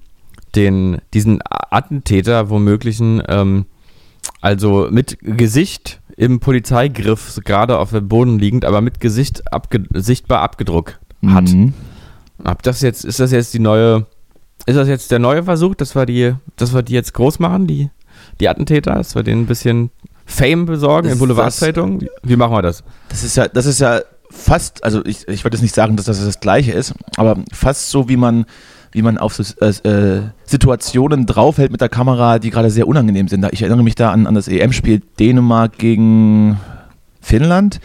[0.56, 3.66] den, diesen Attentäter womöglichen, ähm,
[4.40, 10.40] also mit Gesicht im Polizeigriff, gerade auf dem Boden liegend, aber mit Gesicht abge sichtbar
[10.40, 11.44] abgedruckt hat.
[11.44, 11.72] Mhm.
[12.44, 14.06] Ob das jetzt, ist das jetzt die neue,
[14.66, 17.66] ist das jetzt der neue Versuch, dass wir die, dass wir die jetzt groß machen,
[17.66, 17.90] die,
[18.40, 19.90] die Attentäter, dass wir denen ein bisschen
[20.24, 22.08] Fame besorgen in Boulevardzeitungen?
[22.22, 22.84] Wie, machen wir das?
[23.08, 24.00] Das ist ja, das ist ja
[24.30, 27.90] fast, also ich, ich würde jetzt nicht sagen, dass das das Gleiche ist, aber fast
[27.90, 28.46] so, wie man
[28.92, 33.46] wie man auf äh, äh, Situationen draufhält mit der Kamera, die gerade sehr unangenehm sind.
[33.52, 36.58] Ich erinnere mich da an, an das EM-Spiel Dänemark gegen
[37.20, 37.80] Finnland,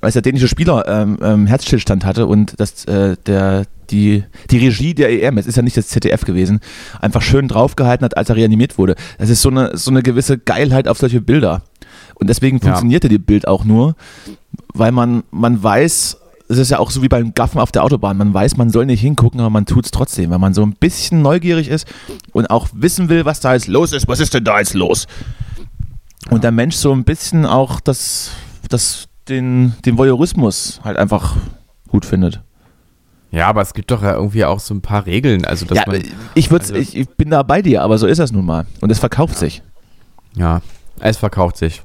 [0.00, 4.94] als der dänische Spieler ähm, ähm, Herzstillstand hatte und das, äh, der, die, die Regie
[4.94, 6.60] der EM, es ist ja nicht das ZDF gewesen,
[7.00, 8.94] einfach schön draufgehalten hat, als er reanimiert wurde.
[9.18, 11.62] Das ist so eine, so eine gewisse Geilheit auf solche Bilder.
[12.14, 13.10] Und deswegen funktionierte ja.
[13.10, 13.96] die Bild auch nur,
[14.72, 16.16] weil man, man weiß,
[16.48, 18.16] es ist ja auch so wie beim Gaffen auf der Autobahn.
[18.16, 20.74] Man weiß, man soll nicht hingucken, aber man tut es trotzdem, weil man so ein
[20.74, 21.86] bisschen neugierig ist
[22.32, 24.08] und auch wissen will, was da jetzt los ist.
[24.08, 25.06] Was ist denn da jetzt los?
[26.30, 28.30] Und der Mensch so ein bisschen auch das,
[28.68, 31.36] das, den, den Voyeurismus halt einfach
[31.88, 32.40] gut findet.
[33.30, 35.44] Ja, aber es gibt doch ja irgendwie auch so ein paar Regeln.
[35.44, 36.02] Also, dass ja, man,
[36.34, 38.64] ich, also ich, ich bin da bei dir, aber so ist das nun mal.
[38.80, 39.40] Und es verkauft ja.
[39.40, 39.62] sich.
[40.36, 40.60] Ja,
[41.00, 41.82] es verkauft sich.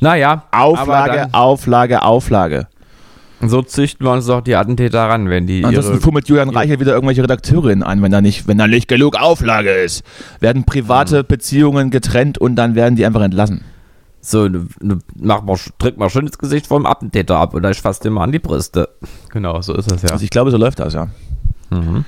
[0.00, 0.44] Naja.
[0.50, 2.66] Auflage, Auflage, Auflage.
[3.40, 5.64] So züchten wir uns doch die Attentäter ran, wenn die.
[5.64, 8.88] Ansonsten fuhr mit Julian Reichel wieder irgendwelche Redakteurinnen an, wenn da nicht, wenn da nicht
[8.88, 10.02] genug Auflage ist.
[10.40, 11.26] Werden private mhm.
[11.26, 13.62] Beziehungen getrennt und dann werden die einfach entlassen.
[14.26, 17.82] So, ne, ne, mach mal, drück mal schön das Gesicht vom Attentäter ab oder ich
[17.82, 18.88] fasse dir mal an die Brüste.
[19.28, 20.08] Genau, so ist das ja.
[20.10, 21.08] Also ich glaube, so läuft das ja.
[21.68, 22.06] Mhm.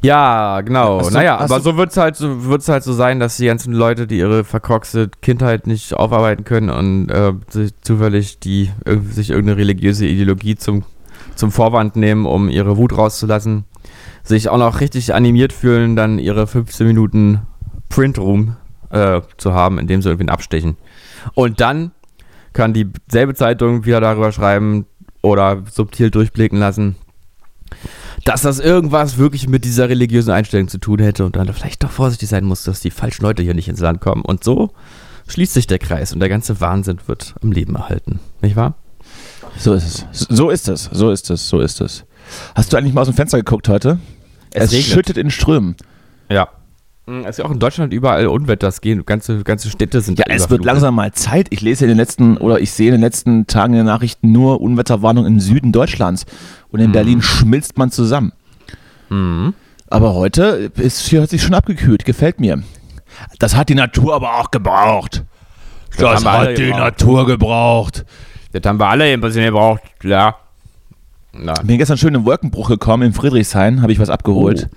[0.00, 1.02] Ja, genau.
[1.02, 3.74] Du, naja, aber so wird es halt, so, wird's halt so sein, dass die ganzen
[3.74, 8.70] Leute, die ihre verkorkste Kindheit nicht aufarbeiten können und äh, sich zufällig die,
[9.10, 10.84] sich irgendeine religiöse Ideologie zum,
[11.34, 13.64] zum Vorwand nehmen, um ihre Wut rauszulassen,
[14.22, 17.42] sich auch noch richtig animiert fühlen, dann ihre 15 Minuten
[17.90, 18.56] Printroom
[18.90, 20.76] äh, zu haben, indem sie irgendwie abstechen.
[21.34, 21.92] Und dann
[22.52, 24.86] kann dieselbe Zeitung wieder darüber schreiben
[25.22, 26.96] oder subtil durchblicken lassen,
[28.24, 31.90] dass das irgendwas wirklich mit dieser religiösen Einstellung zu tun hätte und dann vielleicht doch
[31.90, 34.22] vorsichtig sein muss, dass die falschen Leute hier nicht ins Land kommen.
[34.22, 34.72] Und so
[35.28, 38.20] schließt sich der Kreis und der ganze Wahnsinn wird am Leben erhalten.
[38.40, 38.74] Nicht wahr?
[39.56, 40.28] So ist es.
[40.28, 40.88] So ist es.
[40.92, 41.48] So ist es.
[41.48, 42.04] So ist es.
[42.54, 43.98] Hast du eigentlich mal aus dem Fenster geguckt heute?
[44.52, 45.76] Es, es schüttet in Strömen.
[46.28, 46.48] Ja.
[47.22, 50.26] Es ist ja auch in Deutschland überall Unwetter, es gehen, ganze, ganze Städte sind Ja,
[50.28, 51.46] es wird langsam mal Zeit.
[51.50, 54.30] Ich lese in den letzten, oder ich sehe in den letzten Tagen in den Nachrichten
[54.30, 56.26] nur Unwetterwarnungen im Süden Deutschlands.
[56.70, 56.92] Und in mhm.
[56.92, 58.32] Berlin schmilzt man zusammen.
[59.08, 59.54] Mhm.
[59.88, 62.62] Aber heute ist hier hat sich schon abgekühlt, gefällt mir.
[63.38, 65.24] Das hat die Natur aber auch gebraucht.
[65.96, 66.80] Das, das hat die gebraucht.
[66.80, 68.04] Natur gebraucht.
[68.52, 70.36] Das haben wir alle ein bisschen gebraucht, ja.
[71.32, 71.54] Na.
[71.62, 74.68] Bin gestern schön im Wolkenbruch gekommen, in Friedrichshain, habe ich was abgeholt.
[74.70, 74.76] Oh.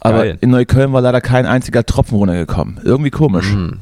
[0.00, 0.38] Aber Geil.
[0.40, 2.80] in Neukölln war leider kein einziger Tropfen runtergekommen.
[2.84, 3.52] Irgendwie komisch.
[3.52, 3.78] Mhm.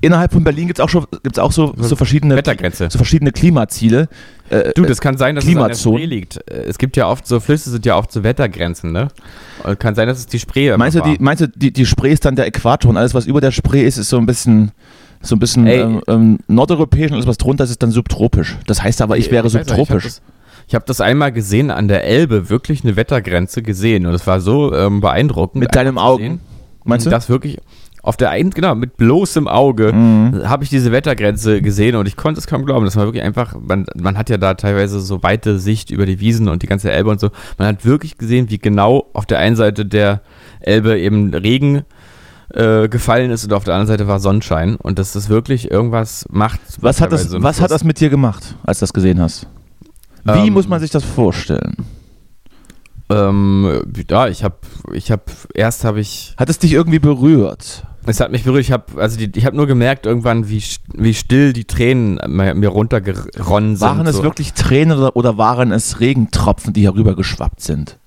[0.00, 2.88] Innerhalb von Berlin gibt es auch, schon, gibt's auch so, so, verschiedene, Wettergrenze.
[2.88, 4.08] so verschiedene Klimaziele.
[4.48, 5.72] Äh, du, das kann sein, dass Klimazonen.
[5.72, 6.36] es an der Spree liegt.
[6.48, 9.08] Äh, es gibt ja oft so, Flüsse sind ja oft so Wettergrenzen, ne?
[9.64, 12.12] Und kann sein, dass es die Spree meinst du, die, meinst du, die, die Spree
[12.12, 14.70] ist dann der Äquator und alles, was über der Spree ist, ist so ein bisschen
[15.20, 18.56] so ein bisschen ähm, ähm, nordeuropäisch und alles, was drunter ist, ist dann subtropisch.
[18.66, 20.04] Das heißt aber, ich wäre ich subtropisch.
[20.04, 20.22] Nicht,
[20.68, 24.40] ich habe das einmal gesehen an der Elbe, wirklich eine Wettergrenze gesehen und es war
[24.40, 25.60] so ähm, beeindruckend.
[25.62, 26.40] Mit deinen Augen?
[26.84, 27.10] Meinst du?
[27.10, 27.58] Das wirklich
[28.02, 30.48] auf der einen, genau, mit bloßem Auge Mhm.
[30.48, 32.84] habe ich diese Wettergrenze gesehen und ich konnte es kaum glauben.
[32.84, 36.20] Das war wirklich einfach, man, man hat ja da teilweise so weite Sicht über die
[36.20, 37.30] Wiesen und die ganze Elbe und so.
[37.58, 40.20] Man hat wirklich gesehen, wie genau auf der einen Seite der
[40.60, 41.82] Elbe eben Regen
[42.54, 46.26] äh, gefallen ist und auf der anderen Seite war Sonnenschein und dass das wirklich irgendwas
[46.30, 46.60] macht.
[46.80, 49.46] Was, hat das, was hat das mit dir gemacht, als du das gesehen hast?
[50.24, 51.76] Wie Ähm, muss man sich das vorstellen?
[53.10, 54.56] Ähm, ja, ich habe,
[54.92, 55.22] ich habe,
[55.54, 57.84] erst habe ich, Hat es dich irgendwie berührt?
[58.04, 60.62] es hat mich berührt, ich habe, also die, ich habe nur gemerkt irgendwann, wie,
[60.94, 63.86] wie still die Tränen mir, runtergeronnen sind.
[63.88, 64.22] Waren es so.
[64.22, 67.98] wirklich Tränen oder, oder waren es Regentropfen, die herübergeschwappt sind?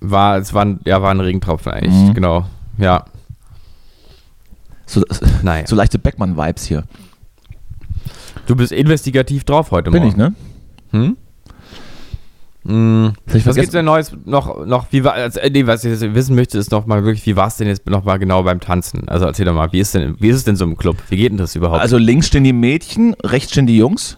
[0.00, 2.14] War, es waren, ja, waren Regentropfen eigentlich, Mhm.
[2.14, 2.46] genau.
[2.78, 3.04] Ja,
[4.86, 5.02] So,
[5.42, 5.66] naja.
[5.66, 6.84] so leichte Beckmann-Vibes hier.
[8.46, 10.10] Du bist investigativ drauf heute Bin Morgen.
[10.10, 10.34] ich, ne?
[10.90, 11.16] Hm?
[12.64, 13.12] Hm.
[13.26, 13.72] Was gibt's vergessen?
[13.72, 16.70] denn Neues noch, noch wie war, also, äh, nee, was ich jetzt wissen möchte, ist
[16.70, 19.08] noch mal wirklich, wie war es denn jetzt noch mal genau beim Tanzen?
[19.08, 20.96] Also erzähl doch mal, wie ist denn, wie ist es denn so im Club?
[21.08, 21.80] Wie geht denn das überhaupt?
[21.80, 24.16] Also links stehen die Mädchen, rechts stehen die Jungs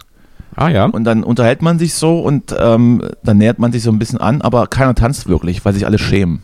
[0.55, 0.85] ah ja.
[0.85, 4.19] und dann unterhält man sich so und ähm, dann nähert man sich so ein bisschen
[4.19, 6.43] an, aber keiner tanzt wirklich, weil sich alle schämen.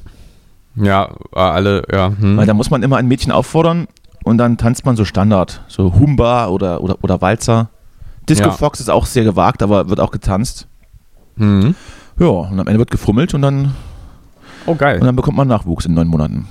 [0.75, 2.13] Ja, äh, alle, ja.
[2.19, 2.37] Hm.
[2.37, 3.87] Weil da muss man immer ein Mädchen auffordern
[4.23, 7.69] und dann tanzt man so Standard, so Humba oder, oder, oder Walzer.
[8.29, 8.51] Disco Ja.
[8.51, 10.67] Fox ist auch sehr gewagt, aber wird auch getanzt.
[11.41, 11.75] Hm.
[12.19, 13.73] Ja, und am Ende wird gefummelt und dann,
[14.67, 14.99] Oh, geil.
[14.99, 16.47] und dann bekommt man Nachwuchs in neun Monaten.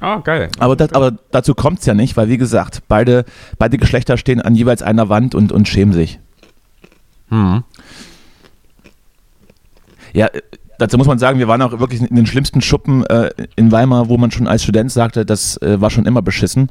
[0.00, 0.50] Ah, geil.
[0.58, 3.24] Aber, das, aber dazu kommt es ja nicht, weil wie gesagt, beide,
[3.58, 6.20] beide Geschlechter stehen an jeweils einer Wand und, und schämen sich.
[7.30, 7.64] Hm.
[10.12, 10.42] Ja, äh,
[10.78, 14.08] dazu muss man sagen, wir waren auch wirklich in den schlimmsten Schuppen äh, in Weimar,
[14.08, 16.68] wo man schon als Student sagte, das äh, war schon immer beschissen,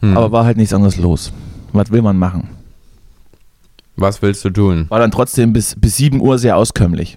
[0.00, 0.16] Hm.
[0.16, 1.32] aber war halt nichts anderes los.
[1.72, 2.48] Was will man machen?
[4.02, 4.86] Was willst du tun?
[4.88, 7.16] War dann trotzdem bis, bis 7 Uhr sehr auskömmlich.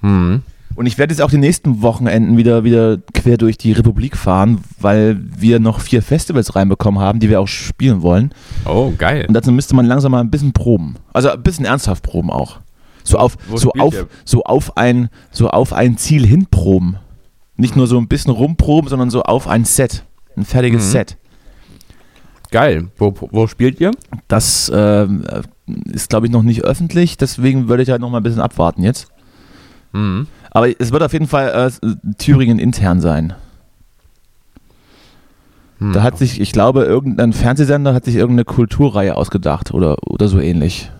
[0.00, 0.42] Hm.
[0.74, 4.60] Und ich werde jetzt auch die nächsten Wochenenden wieder, wieder quer durch die Republik fahren,
[4.80, 8.32] weil wir noch vier Festivals reinbekommen haben, die wir auch spielen wollen.
[8.64, 9.24] Oh, geil.
[9.26, 10.94] Und dazu müsste man langsam mal ein bisschen proben.
[11.12, 12.60] Also ein bisschen ernsthaft proben auch.
[13.02, 14.06] So auf, Wo so auf, ihr?
[14.24, 16.96] so auf ein, so auf ein Ziel hin proben.
[17.56, 20.04] Nicht nur so ein bisschen rumproben, sondern so auf ein Set.
[20.36, 20.90] Ein fertiges Mhm.
[20.92, 21.16] Set.
[22.50, 22.88] Geil.
[22.96, 23.90] Wo, wo spielt ihr?
[24.26, 25.06] Das äh,
[25.92, 28.82] ist, glaube ich, noch nicht öffentlich, deswegen würde ich halt noch mal ein bisschen abwarten
[28.82, 29.08] jetzt.
[29.92, 30.26] Hm.
[30.50, 33.34] Aber es wird auf jeden Fall äh, Thüringen intern sein.
[35.78, 35.92] Hm.
[35.92, 40.40] Da hat sich, ich glaube, irgendein Fernsehsender hat sich irgendeine Kulturreihe ausgedacht oder, oder so
[40.40, 40.90] ähnlich.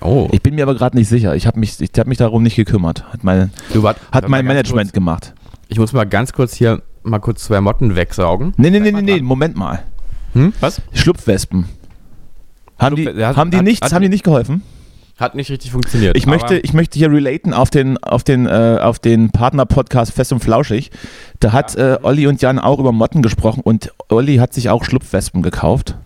[0.00, 0.28] Oh.
[0.32, 1.36] Ich bin mir aber gerade nicht sicher.
[1.36, 3.04] Ich habe mich, ich hab mich darum nicht gekümmert.
[3.12, 4.92] Hat mein, du, wart, hat mein Management Kurz.
[4.92, 5.34] gemacht.
[5.68, 8.52] Ich muss mal ganz kurz hier mal kurz zwei Motten wegsaugen.
[8.56, 9.20] Nee, nee, nee, nee, nee.
[9.20, 9.84] Moment mal.
[10.34, 10.52] Hm?
[10.60, 10.80] Was?
[10.92, 11.66] Schlupfwespen.
[12.78, 14.62] Haben die, hat- haben die hat- nichts, hat- haben die nicht geholfen?
[15.18, 16.16] Hat nicht richtig funktioniert.
[16.16, 20.32] Ich möchte, ich möchte hier relaten auf den, auf den, äh, auf den Partner-Podcast Fest
[20.32, 20.90] und Flauschig.
[21.38, 24.84] Da hat äh, Olli und Jan auch über Motten gesprochen und Olli hat sich auch
[24.84, 25.96] Schlupfwespen gekauft.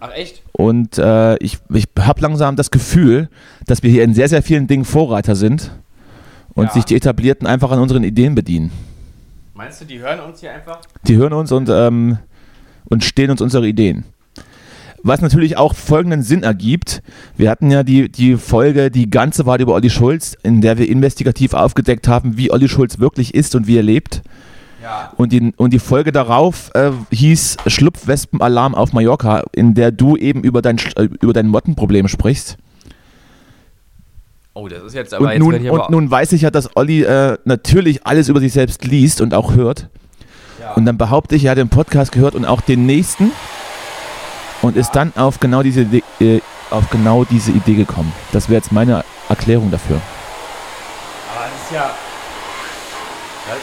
[0.00, 0.42] Ach echt?
[0.52, 3.28] Und äh, ich, ich habe langsam das Gefühl,
[3.66, 5.70] dass wir hier in sehr, sehr vielen Dingen Vorreiter sind
[6.54, 6.72] und Ja.
[6.72, 8.70] sich die Etablierten einfach an unseren Ideen bedienen.
[9.54, 10.80] Meinst du, die hören uns hier einfach?
[11.06, 12.18] Die hören uns und, ähm,
[12.92, 14.04] und stehlen uns unsere Ideen.
[15.02, 17.02] Was natürlich auch folgenden Sinn ergibt.
[17.36, 20.88] Wir hatten ja die, die Folge Die ganze Wahrheit über Olli Schulz, in der wir
[20.88, 24.22] investigativ aufgedeckt haben, wie Olli Schulz wirklich ist und wie er lebt.
[24.80, 25.12] Ja.
[25.16, 30.42] Und die, und die Folge darauf äh, hieß Schlupfwespenalarm auf Mallorca, in der du eben
[30.44, 32.58] über dein, äh, über dein Mottenproblem sprichst.
[34.54, 37.02] Oh, das ist jetzt aber Und, jetzt nun, und nun weiß ich ja, dass Olli
[37.02, 39.88] äh, natürlich alles über sich selbst liest und auch hört.
[40.62, 40.72] Ja.
[40.74, 43.32] Und dann behaupte ich, er hat den Podcast gehört und auch den nächsten
[44.62, 48.12] und ist dann auf genau diese Idee, äh, auf genau diese Idee gekommen.
[48.32, 50.00] Das wäre jetzt meine Erklärung dafür.
[51.34, 51.90] Aber das ist ja.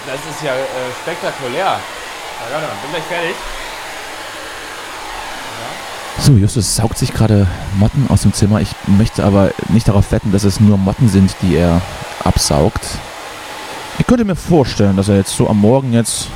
[0.05, 1.65] Das, ist ja äh, spektakulär.
[2.51, 3.35] Mal, bin gleich fertig.
[6.19, 8.59] So, Justus saugt sich gerade Motten aus dem Zimmer.
[8.59, 11.81] Ich möchte aber nicht darauf wetten, dass es nur Motten sind, die er
[12.25, 12.81] absaugt.
[13.99, 16.27] Ich könnte mir vorstellen, dass er jetzt so am Morgen jetzt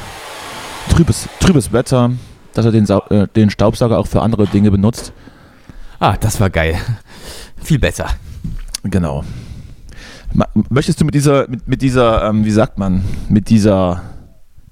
[0.90, 2.12] trübes, trübes Wetter,
[2.54, 5.14] dass er den, Sau äh, den Staubsauger auch für andere Dinge benutzt.
[6.00, 6.76] Ah, das war geil.
[7.64, 8.08] Viel besser.
[8.84, 9.24] Genau.
[10.70, 14.02] Möchtest du mit dieser, mit, mit dieser, ähm, wie sagt man, mit dieser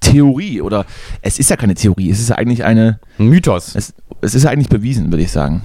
[0.00, 0.84] Theorie oder
[1.22, 3.74] es ist ja keine Theorie, es ist ja eigentlich eine, Ein Mythos.
[3.76, 5.62] es, es ist ja eigentlich bewiesen, würde ich sagen.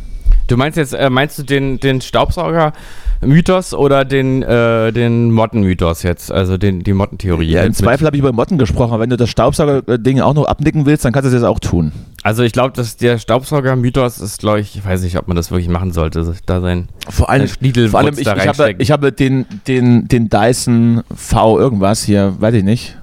[0.47, 6.31] Du meinst jetzt, äh, meinst du den, den Staubsauger-Mythos oder den, äh, den Motten-Mythos jetzt?
[6.31, 7.49] Also den, die Mottentheorie?
[7.51, 10.45] Ja, im Zweifel habe ich über Motten gesprochen, aber wenn du das Staubsauger-Ding auch noch
[10.45, 11.91] abnicken willst, dann kannst du das jetzt auch tun.
[12.23, 15.51] Also ich glaube, dass der Staubsauger-Mythos ist, glaube ich, ich weiß nicht, ob man das
[15.51, 18.91] wirklich machen sollte, da sein Vor allem, Schniedelwurz vor allem ich, da ich, habe, ich
[18.91, 22.97] habe den, den, den Dyson V irgendwas hier, weiß ich nicht.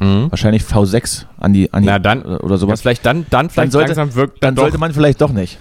[0.00, 0.30] Mhm.
[0.30, 2.80] Wahrscheinlich V6 an die, an die Na dann, oder Ja, sowas.
[2.80, 4.62] vielleicht dann, dann vielleicht sollte- langsam wirkt dann doch.
[4.62, 5.58] sollte man vielleicht doch nicht.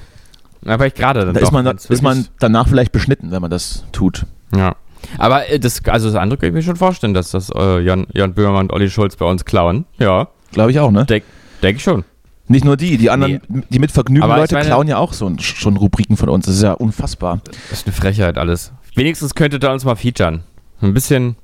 [0.61, 3.51] Na, vielleicht gerade dann Da doch, ist man, ist man danach vielleicht beschnitten, wenn man
[3.51, 4.25] das tut.
[4.55, 4.75] Ja.
[5.17, 8.07] Aber äh, das, also das andere kann ich mir schon vorstellen, dass das äh, Jan,
[8.13, 9.85] Jan Böhmermann und Olli Schulz bei uns klauen.
[9.97, 11.05] Ja, Glaube ich auch, ne?
[11.05, 11.25] denke
[11.61, 12.03] denk ich schon.
[12.47, 15.13] Nicht nur die, die anderen, die mit Vergnügen Aber ich Leute meine- klauen ja auch
[15.13, 16.47] so, schon Rubriken von uns.
[16.47, 17.39] Das ist ja unfassbar.
[17.69, 18.71] Das ist eine Frechheit alles.
[18.95, 20.41] Wenigstens könntet ihr uns mal featuren.
[20.81, 21.35] Ein bisschen,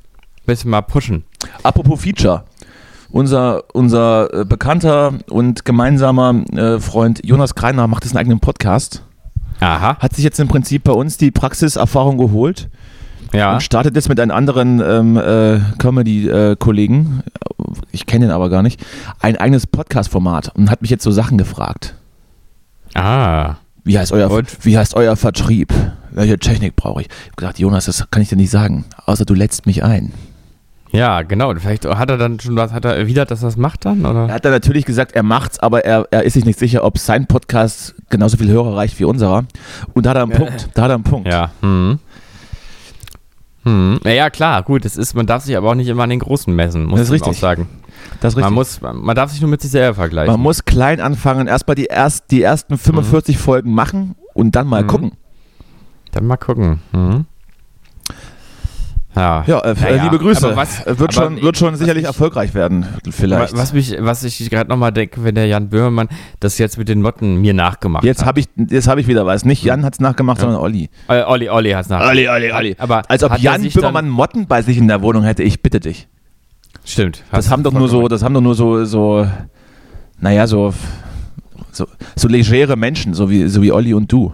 [0.47, 1.23] bisschen mal pushen.
[1.61, 2.43] Apropos Feature.
[3.11, 9.03] Unser, unser äh, bekannter und gemeinsamer äh, Freund Jonas Kreiner macht jetzt einen eigenen Podcast.
[9.59, 9.97] Aha.
[9.99, 12.69] Hat sich jetzt im Prinzip bei uns die Praxiserfahrung geholt
[13.33, 13.53] Ja.
[13.53, 17.23] und startet jetzt mit einem anderen ähm, äh, Comedy-Kollegen,
[17.91, 18.83] ich kenne ihn aber gar nicht,
[19.19, 21.95] ein eigenes Podcast-Format und hat mich jetzt so Sachen gefragt.
[22.93, 23.55] Ah.
[23.83, 24.65] Wie heißt euer, Und?
[24.65, 25.73] wie heißt euer Vertrieb?
[26.11, 27.07] Welche Technik brauche ich?
[27.07, 30.11] Ich habe gesagt, Jonas, das kann ich dir nicht sagen, außer du lädst mich ein.
[30.95, 31.53] Ja, genau.
[31.55, 34.11] Vielleicht hat er dann schon was, hat er erwidert, dass er das macht dann, Er
[34.11, 34.27] oder?
[34.33, 37.27] hat dann natürlich gesagt, er macht's, aber er, er ist sich nicht sicher, ob sein
[37.27, 39.45] Podcast genauso viel Hörer reicht wie unserer.
[39.93, 40.69] Und da hat er einen Punkt.
[40.73, 41.27] Da hat er einen Punkt.
[41.27, 41.51] Ja.
[41.61, 41.99] Hm.
[43.63, 43.99] Hm.
[44.03, 46.53] Naja, klar, gut, es ist, man darf sich aber auch nicht immer an den Großen
[46.55, 47.41] messen, muss Das ist man auch richtig.
[47.41, 47.67] sagen.
[48.21, 48.43] Das ist richtig.
[48.43, 50.31] Man muss, man darf sich nur mit sich selber vergleichen.
[50.31, 54.83] Man muss klein anfangen, erstmal die, erst, die ersten 45 Folgen machen und dann mal
[54.83, 54.87] Mhm.
[54.87, 55.11] gucken.
[56.11, 56.79] Dann mal gucken.
[56.91, 57.25] Hm.
[59.15, 59.43] Ja.
[59.47, 60.55] Ja, äh, Naja, liebe Grüße.
[60.55, 63.55] was- Äh, wird, schon, wird schon sicherlich ich- erfolgreich werden, vielleicht.
[63.55, 66.09] Was, mich, was ich gerade nochmal denke, wenn der Jan Böhmermann
[66.41, 68.27] das jetzt mit den Motten mir nachgemacht jetzt hat.
[68.27, 69.45] habe ich, jetzt hab ich wieder was.
[69.45, 70.89] Nicht Jan hat es nachgemacht, sondern Olli.
[71.07, 72.11] Äh, Olli, Olli hat es nachgemacht.
[72.15, 72.75] Olli, Olli, Olli.
[72.77, 76.07] Aber Als ob Jan Böhmermann Motten bei sich in der Wohnung hätte, ich bitte dich.
[76.83, 77.23] Stimmt.
[77.31, 79.25] Das haben doch nur so, das haben doch nur so, so,
[80.19, 80.73] naja, so,
[81.71, 84.33] so, so legere Menschen, so wie, so wie Olli und du.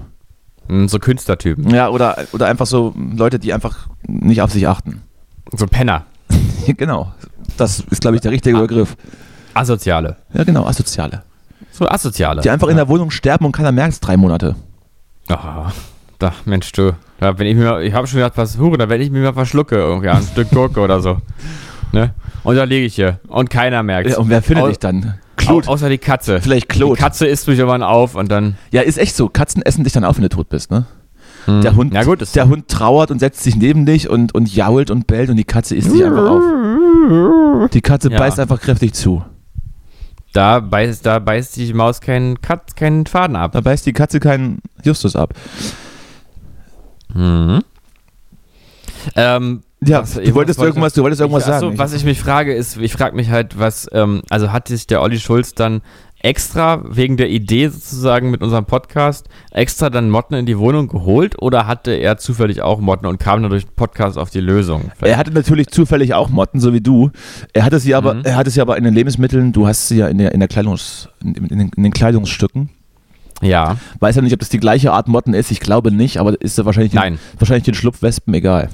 [0.87, 1.69] So Künstlertypen.
[1.69, 5.01] Ja, oder, oder einfach so Leute, die einfach nicht auf sich achten.
[5.51, 6.05] So Penner.
[6.77, 7.11] genau.
[7.57, 8.61] Das ist, glaube ich, der richtige Ah.
[8.61, 8.95] Begriff.
[9.53, 10.15] Asoziale.
[10.33, 11.23] Ja, genau, Asoziale.
[11.71, 12.41] So Asoziale.
[12.41, 14.55] Die einfach in der Wohnung sterben und keiner merkt es drei Monate.
[15.27, 15.71] Ah,
[16.19, 16.93] da, Mensch, du.
[17.19, 19.33] Da, wenn ich mir, ich habe schon gedacht, was Hure, da wenn ich mir mal
[19.33, 21.17] verschlucke, irgendwie ein Stück Gurke oder so.
[21.93, 22.13] Ne?
[22.43, 23.19] Und da liege ich hier.
[23.27, 25.15] Und keiner merkt Ja, und wer findet dich dann?
[25.41, 25.67] Claude.
[25.67, 26.41] Außer die Katze.
[26.41, 26.95] Vielleicht Claude.
[26.95, 28.57] Die Katze isst mich irgendwann auf und dann.
[28.71, 29.29] Ja, ist echt so.
[29.29, 30.85] Katzen essen dich dann auf, wenn du tot bist, ne?
[31.45, 31.61] Hm.
[31.61, 34.91] Der Hund, Ja, gut, der Hund trauert und setzt sich neben dich und, und jault
[34.91, 37.69] und bellt und die Katze isst dich einfach auf.
[37.71, 38.17] Die Katze Ja.
[38.19, 39.23] beißt einfach kräftig zu.
[40.33, 43.51] Da beißt, da beißt die Maus keinen, Kat, keinen Faden ab.
[43.53, 45.33] Da beißt die Katze keinen Justus ab.
[47.13, 47.61] Mhm.
[49.15, 51.79] Ähm, Ja, Was- du wolltest wollte- irgendwas, du wolltest irgendwas ich, achso, sagen.
[51.79, 55.01] Was ich mich frage, ist, ich frage mich halt, was, ähm, also hat sich der
[55.01, 55.81] Olli Schulz dann
[56.23, 61.41] extra wegen der Idee sozusagen mit unserem Podcast extra dann Motten in die Wohnung geholt
[61.41, 64.91] oder hatte er zufällig auch Motten und kam dann durch den Podcast auf die Lösung?
[65.01, 67.09] er hatte natürlich zufällig auch Motten, so wie du.
[67.53, 68.21] Er hatte sie aber, Mhm.
[68.23, 70.47] er hatte sie aber in den Lebensmitteln, du hast sie ja in, der, in, der
[70.47, 72.69] Kleidungs, in, in, den, in den Kleidungsstücken.
[73.41, 76.39] Ja, Weiß ja nicht, ob das die gleiche Art Motten ist, ich glaube nicht, aber
[76.39, 77.13] ist ja wahrscheinlich, Nein.
[77.13, 78.69] Den, wahrscheinlich den Schlupfwespen egal.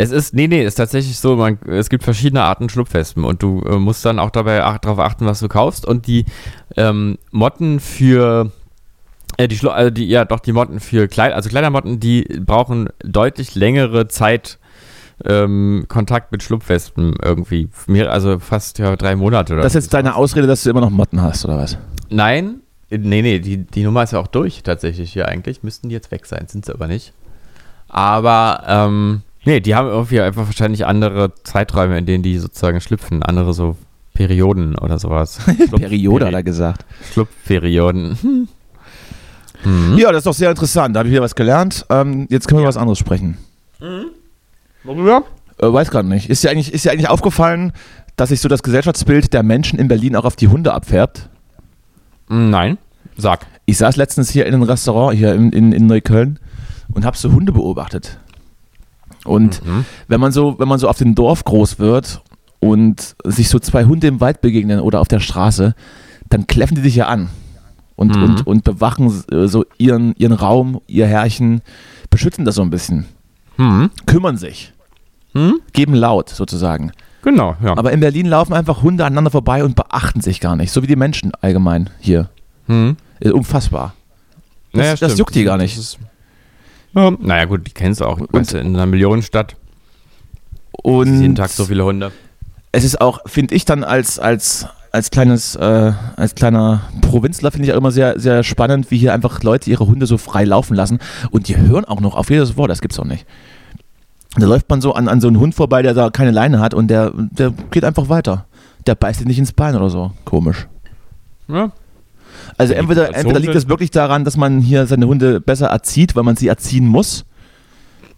[0.00, 3.42] Es ist, nee, nee, es ist tatsächlich so, man, es gibt verschiedene Arten Schlupfwespen und
[3.42, 6.24] du äh, musst dann auch dabei ach, darauf achten, was du kaufst und die
[6.76, 8.52] ähm, Motten für
[9.38, 12.90] äh, die, Schlu also die, ja, doch, die Motten für Kleid, also Kleidermotten, die brauchen
[13.02, 14.60] deutlich längere Zeit
[15.24, 17.68] ähm, Kontakt mit Schlupfwespen irgendwie.
[17.88, 20.80] Mehr, also fast ja, drei Monate oder Das ist jetzt deine Ausrede, dass du immer
[20.80, 21.76] noch Motten hast, oder was?
[22.08, 25.64] Nein, nee, nee, die, die Nummer ist ja auch durch tatsächlich hier eigentlich.
[25.64, 27.14] Müssten die jetzt weg sein, sind sie aber nicht.
[27.88, 33.22] Aber, ähm, nee, die haben irgendwie einfach wahrscheinlich andere Zeiträume, in denen die sozusagen schlüpfen,
[33.22, 33.76] andere so
[34.14, 35.38] Perioden oder sowas.
[35.70, 36.84] Periode hat er gesagt.
[37.12, 38.48] Schlupfperioden.
[39.64, 39.90] Hm.
[39.90, 39.98] Hm.
[39.98, 40.94] Ja, das ist doch sehr interessant.
[40.94, 41.84] Da habe ich wieder was gelernt.
[41.90, 43.38] Ähm, jetzt können wir über was anderes sprechen.
[44.84, 45.24] Worüber?
[45.58, 46.30] Äh, weiß gerade nicht.
[46.30, 47.72] Ist dir, eigentlich, ist dir eigentlich aufgefallen,
[48.16, 51.28] dass sich so das Gesellschaftsbild der Menschen in Berlin auch auf die Hunde abfärbt?
[52.28, 52.78] Nein,
[53.16, 53.46] sag.
[53.66, 56.38] Ich saß letztens hier in einem Restaurant hier in, in, in Neukölln
[56.92, 58.18] und habe so Hunde beobachtet.
[59.28, 59.84] Und Mhm.
[60.08, 62.22] wenn man so, wenn man so auf dem Dorf groß wird
[62.60, 65.74] und sich so zwei Hunde im Wald begegnen oder auf der Straße,
[66.28, 67.28] dann kläffen die dich ja an
[67.96, 68.22] und, Mhm.
[68.22, 71.62] und, und bewachen äh, so ihren, ihren Raum, ihr Herrchen,
[72.10, 73.06] beschützen das so ein bisschen,
[73.56, 73.90] Hm.
[74.06, 74.72] kümmern sich,
[75.34, 75.60] Hm?
[75.72, 76.92] geben laut sozusagen.
[77.22, 77.76] Genau, ja.
[77.76, 80.86] Aber in Berlin laufen einfach Hunde aneinander vorbei und beachten sich gar nicht, so wie
[80.86, 82.28] die Menschen allgemein hier.
[82.66, 82.96] hm.
[83.20, 83.94] Ist unfassbar.
[84.72, 85.76] Das, Naja, das juckt die gar nicht.
[85.76, 85.98] Das ist,
[86.94, 88.18] ja, naja, gut, die kennst du auch.
[88.18, 89.56] Und- Weißt du, in einer Millionenstadt
[90.82, 92.12] Und jeden Tag so viele Hunde.
[92.72, 97.66] es ist auch, finde ich dann als, als, als kleines, äh, als kleiner Provinzler finde
[97.68, 100.74] ich auch immer sehr, sehr spannend, wie hier einfach Leute ihre Hunde so frei laufen
[100.74, 100.98] lassen
[101.30, 103.26] und die hören auch noch auf jedes Wort, das gibt's auch nicht.
[104.36, 106.74] Da läuft man so an, an so einen Hund vorbei, der da keine Leine hat
[106.74, 108.46] und der, der geht einfach weiter.
[108.86, 110.12] der beißt dich nicht ins Bein oder so.
[110.24, 110.68] Komisch.
[111.48, 111.72] Ja.
[112.58, 116.24] Also entweder, entweder liegt es wirklich daran, dass man hier seine Hunde besser erzieht, weil
[116.24, 117.24] man sie erziehen muss.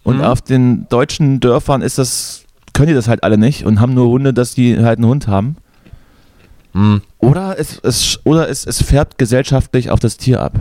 [0.02, 0.22] Und Mhm.
[0.24, 4.08] auf den deutschen Dörfern ist das, können die das halt alle nicht und haben nur
[4.08, 5.56] Hunde, dass die halt einen Hund haben.
[6.72, 7.02] Hm.
[7.18, 10.54] Oder es, es, oder es, es färbt gesellschaftlich auf das Tier ab.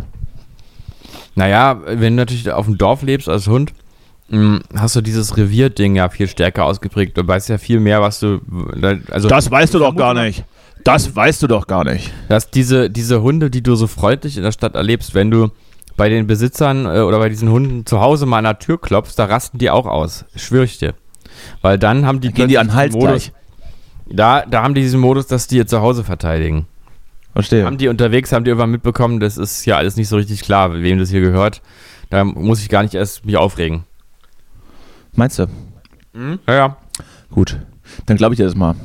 [1.36, 3.74] Naja, wenn du natürlich auf dem Dorf lebst als Hund,
[4.30, 7.16] mh, hast du dieses Revierding ja viel stärker ausgeprägt.
[7.18, 8.42] Du weißt ja viel mehr, was du.
[9.10, 10.44] Also weißt du doch gar nicht.
[10.84, 12.12] Das weißt du doch gar nicht.
[12.30, 15.50] dass diese, diese Hunde, die du so freundlich in der Stadt erlebst, wenn du
[15.98, 19.16] bei den Besitzern äh, oder bei diesen Hunden zu Hause mal an der Tür klopfst,
[19.18, 20.26] da rasten die auch aus.
[20.36, 20.94] Schwör ich dir.
[21.62, 23.32] Weil dann haben die Gehen die an Hals Modus, gleich.
[24.08, 26.68] Da, da haben die diesen Modus, dass die ihr zu Hause verteidigen.
[27.34, 27.66] Verstehe.
[27.66, 30.74] Haben die unterwegs, haben die irgendwann mitbekommen, das ist ja alles nicht so richtig klar,
[30.74, 31.62] wem das hier gehört.
[32.10, 33.84] Da muss ich gar nicht erst mich aufregen.
[35.14, 35.48] Meinst du?
[36.48, 36.78] Ja, ja.
[37.30, 37.60] Gut.
[38.06, 38.76] Dann glaube ich dir das mal.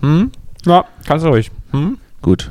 [0.00, 0.30] Hm?
[0.68, 1.50] Ja, kannst du ruhig.
[1.72, 1.98] Hm?
[2.22, 2.50] Gut.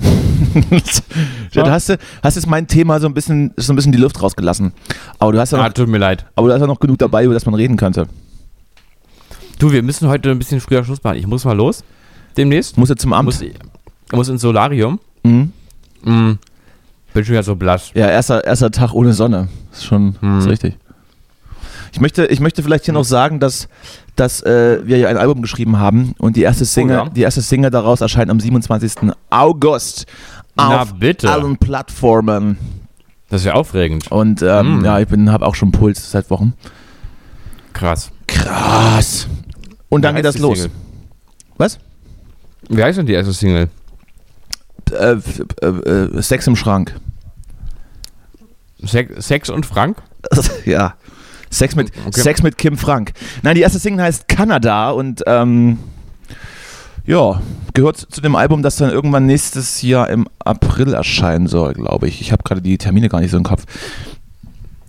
[1.52, 3.98] ja, du hast, du- hast jetzt mein Thema so ein bisschen, so ein bisschen die
[3.98, 4.72] Luft rausgelassen.
[5.18, 6.26] Aber du hast ja Ah, noch, tut mir leid.
[6.36, 8.06] aber du hast ja noch genug dabei, über das man reden könnte.
[9.58, 11.16] Du, wir müssen heute ein bisschen früher Schluss machen.
[11.18, 11.84] Ich muss mal los.
[12.36, 12.76] Demnächst.
[12.76, 13.26] Muss jetzt zum Amt.
[13.26, 13.42] Muss,
[14.12, 14.98] muss ins Solarium.
[15.22, 15.52] Mhm.
[16.04, 16.38] Hm.
[17.14, 17.90] Bin schon wieder so blass.
[17.94, 19.48] Ja, erster, erster Tag ohne Sonne.
[19.72, 20.38] Ist schon Hm.
[20.40, 20.76] ist richtig.
[21.94, 23.68] Ich möchte, ich möchte vielleicht hier noch sagen, dass,
[24.16, 27.08] dass äh, wir ja ein Album geschrieben haben und die erste Single, Oh ja.
[27.08, 29.12] die erste Single daraus erscheint am 27.
[29.30, 30.06] August
[30.56, 30.92] auf
[31.24, 32.58] allen Plattformen.
[33.28, 34.10] Das ist ja aufregend.
[34.10, 34.84] Und ähm, Mm.
[34.84, 36.54] ja, ich bin, habe auch schon Puls seit Wochen.
[37.74, 38.10] Krass.
[38.26, 39.28] Krass.
[39.88, 40.62] Und dann Wie geht das los.
[40.62, 40.76] Single?
[41.58, 41.78] Was?
[42.68, 43.68] Wie heißt denn die erste Single?
[44.90, 45.16] Äh,
[45.62, 46.96] äh, äh, Sex im Schrank.
[48.84, 50.02] Sex, Sex und Frank?
[50.64, 50.94] ja.
[51.54, 52.20] Sex mit, Okay.
[52.20, 53.12] Sex mit Kim Frank.
[53.42, 55.78] Nein, die erste Single heißt Kanada und ähm,
[57.06, 57.40] ja,
[57.74, 62.20] gehört zu dem Album, das dann irgendwann nächstes Jahr im April erscheinen soll, glaube ich.
[62.20, 63.64] Ich habe gerade die Termine gar nicht so im Kopf.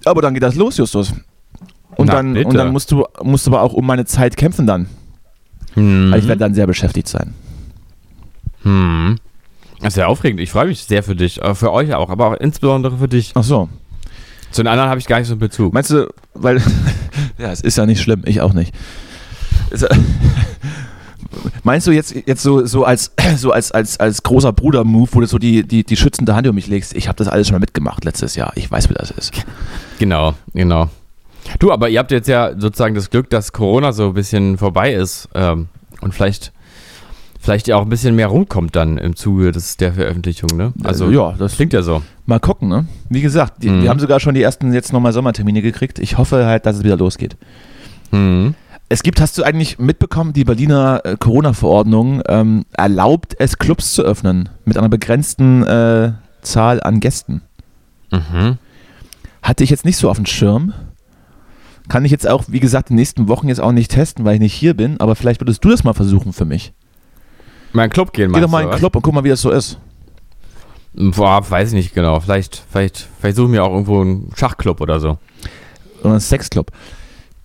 [0.06, 1.14] Aber dann geht das los, Justus.
[1.96, 2.48] Und, Na, dann, bitte.
[2.50, 4.88] und dann musst du, musst du aber auch um meine Zeit kämpfen dann.
[5.74, 6.12] Hm.
[6.12, 7.34] Weil ich werde dann sehr beschäftigt sein.
[8.64, 9.18] Hm.
[9.82, 10.40] Das ist ja aufregend.
[10.40, 11.42] Ich freue mich sehr für dich.
[11.42, 13.32] äh, Für euch auch, aber auch insbesondere für dich.
[13.36, 13.68] Ach so.
[14.52, 15.74] Zu den anderen habe ich gar nicht so einen Bezug.
[15.74, 16.62] Meinst du, weil,
[17.38, 18.74] ja, es ist ja nicht schlimm, ich auch nicht.
[19.72, 19.86] Ist
[21.64, 25.28] Meinst du jetzt, jetzt so, so als, so als, als, als großer Bruder-Move, wo du
[25.28, 26.96] so die, die, die schützende Hand um mich legst?
[26.96, 28.54] Ich habe das alles schon mal mitgemacht letztes Jahr.
[28.56, 29.34] Ich weiß, wie das ist.
[30.00, 30.90] Genau, genau.
[31.60, 34.94] Du, aber ihr habt jetzt ja sozusagen das Glück, dass Corona so ein bisschen vorbei
[34.94, 35.68] ist ähm,
[36.02, 36.52] und vielleicht,
[37.46, 40.74] vielleicht ja auch ein bisschen mehr rumkommt dann im Zuge des, der Veröffentlichung, ne?
[40.84, 42.02] Also, Äh, ja, das klingt ja so.
[42.26, 42.88] mal gucken, ne?
[43.10, 43.84] Wie gesagt, die, Mhm.
[43.84, 46.00] wir haben sogar schon die ersten jetzt nochmal Sommertermine gekriegt.
[46.00, 47.38] Ich hoffe halt, dass es wieder losgeht.
[48.12, 48.56] Hm.
[48.90, 54.04] Es gibt, hast du eigentlich mitbekommen, die Berliner äh, Corona-Verordnung ähm, erlaubt es, Clubs zu
[54.04, 57.42] öffnen mit einer begrenzten äh, Zahl an Gästen.
[58.12, 58.58] Mhm.
[59.42, 60.74] Hatte ich jetzt nicht so auf dem Schirm.
[61.90, 64.36] Kann ich jetzt auch, wie gesagt, in den nächsten Wochen jetzt auch nicht testen, weil
[64.36, 66.74] ich nicht hier bin, aber vielleicht würdest du das mal versuchen für mich.
[67.76, 68.78] Mal in den Club gehen, Geh doch mal in den?
[68.80, 69.78] Club und guck mal, wie das so ist.
[70.94, 72.20] Boah, weiß ich nicht genau.
[72.20, 75.18] Vielleicht, vielleicht, vielleicht suchen wir auch irgendwo einen Schachclub oder so.
[76.02, 76.72] Oder einen Sexclub.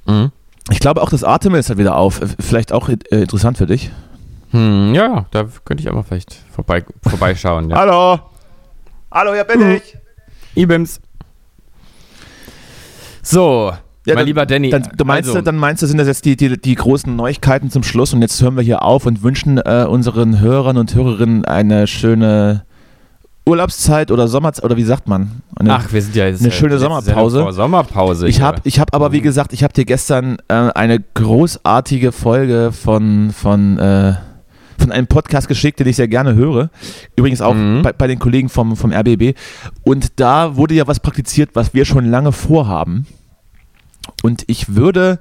[0.06, 0.30] Mhm.
[0.70, 2.20] Ich glaube auch, das Artemis hat wieder auf.
[2.22, 3.90] Äh, Vielleicht auch äh, interessant für dich.
[4.52, 7.70] Hm, ja, da könnte ich auch mal vielleicht vorbei, vorbeischauen.
[7.70, 7.76] Ja.
[7.80, 8.20] Hallo!
[9.10, 9.96] Hallo, hier bin ich!
[10.54, 11.00] Ibims.
[13.22, 13.72] So,
[14.06, 14.70] Ja, mein dann- lieber Danny.
[14.70, 17.14] Dann, du meinst, also, du, dann meinst du, sind das jetzt die, die, die großen
[17.14, 20.94] Neuigkeiten zum Schluss und jetzt hören wir hier auf und wünschen äh, unseren Hörern und
[20.94, 22.64] Hörerinnen eine schöne
[23.46, 25.42] Urlaubszeit oder Sommerzeit, oder wie sagt man?
[25.56, 27.40] Eine, Ach, wir sind ja jetzt eine schöne letzte Sommerpause.
[27.42, 28.28] Vor Sommerpause.
[28.28, 32.70] Ich habe ich hab aber, wie gesagt, ich habe dir gestern äh, eine großartige Folge
[32.72, 34.14] von, von, äh,
[34.78, 36.70] von einem Podcast geschickt, den ich sehr gerne höre.
[37.16, 37.82] Übrigens auch Mhm.
[37.82, 39.34] bei, bei den Kollegen vom, vom RBB.
[39.82, 43.06] Und da wurde ja was praktiziert, was wir schon lange vorhaben.
[44.22, 45.18] Und ich würde,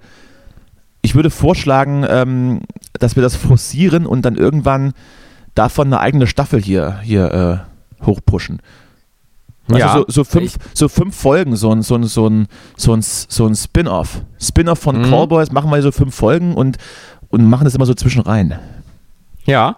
[1.02, 2.62] ich würde vorschlagen, ähm,
[2.94, 4.94] dass wir das forcieren und dann irgendwann
[5.56, 7.66] davon eine eigene Staffel hier, hier
[8.02, 8.62] äh, hochpushen.
[9.68, 12.94] Weißt Ja, so, so, fünf, so fünf Folgen, so ein, so ein, so ein, so
[12.96, 14.22] ein, so ein Spin-off.
[14.40, 15.10] Spin-off von Mhm.
[15.10, 16.78] Callboys machen wir so fünf Folgen und,
[17.30, 18.58] und machen das immer so zwischen rein.
[19.46, 19.78] Ja.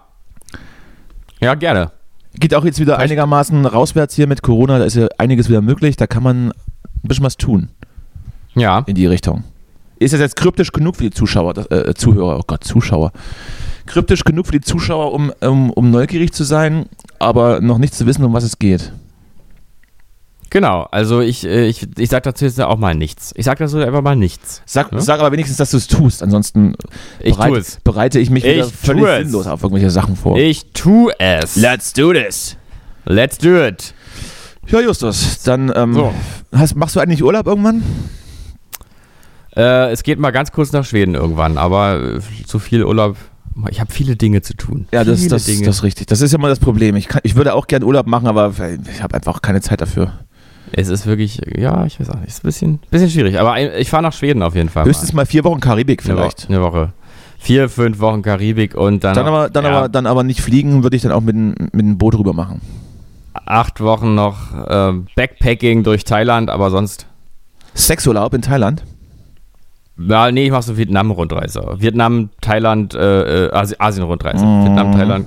[1.40, 1.90] Ja, gerne.
[2.34, 5.96] Geht auch jetzt wieder einigermaßen rauswärts hier mit Corona, da ist ja einiges wieder möglich,
[5.96, 6.54] da kann man ein
[7.08, 7.68] bisschen was tun
[8.54, 8.82] Ja.
[8.86, 9.44] in die Richtung.
[9.98, 13.12] Ist das jetzt kryptisch genug für die Zuschauer, das, äh, Zuhörer, oh Gott, Zuschauer.
[13.86, 16.86] Kryptisch genug für die Zuschauer, um, um, um neugierig zu sein,
[17.18, 18.92] aber noch nicht zu wissen, um was es geht.
[20.50, 23.32] Genau, also ich, äh, ich, ich sag dazu jetzt auch mal nichts.
[23.36, 24.60] Ich sag dazu einfach mal nichts.
[24.66, 25.00] Sag, Ja?
[25.00, 26.22] sag aber wenigstens, dass du es tust.
[26.22, 26.74] Ansonsten
[27.20, 29.18] Ich bereit- bereite ich mich wieder Ich völlig es.
[29.22, 30.36] sinnlos auf irgendwelche Sachen vor.
[30.36, 31.56] Ich tu es.
[31.56, 32.56] Let's do this.
[33.06, 33.94] Let's do it.
[34.68, 36.12] Ja, Justus, dann ähm, So.
[36.54, 37.82] hast, machst du eigentlich Urlaub irgendwann?
[39.56, 43.16] Äh, es geht mal ganz kurz nach Schweden irgendwann, aber äh, zu viel Urlaub.
[43.70, 44.86] Ich habe viele Dinge zu tun.
[44.92, 46.06] Ja, das, das, das ist richtig.
[46.06, 46.96] Das ist ja mal das Problem.
[46.96, 48.52] Ich, kann, ich würde auch gerne Urlaub machen, aber
[48.90, 50.12] ich habe einfach keine Zeit dafür.
[50.72, 53.38] es ist wirklich, ja, ich weiß auch nicht, es ist ein bisschen, bisschen schwierig.
[53.38, 54.86] Aber ich fahre nach Schweden auf jeden Fall.
[54.86, 56.48] Höchstens mal vier Wochen Karibik vielleicht.
[56.48, 56.94] eine Woche.
[57.38, 60.82] Vier, fünf Wochen Karibik und dann, Dann aber, dann, ja, aber, dann aber nicht fliegen,
[60.84, 62.62] würde ich dann auch mit, dem- mit dem Boot rüber machen.
[63.34, 64.38] acht Wochen noch
[64.68, 67.06] ähm, Backpacking durch Thailand, aber sonst.
[67.74, 68.84] Sexurlaub in Thailand?
[69.98, 71.76] Ja, nee, ich mache so Vietnam-Rundreise.
[71.78, 74.44] Vietnam, Thailand, äh, äh, Asi- Asien-Rundreise.
[74.44, 74.64] Mhm.
[74.64, 75.26] Vietnam, Thailand,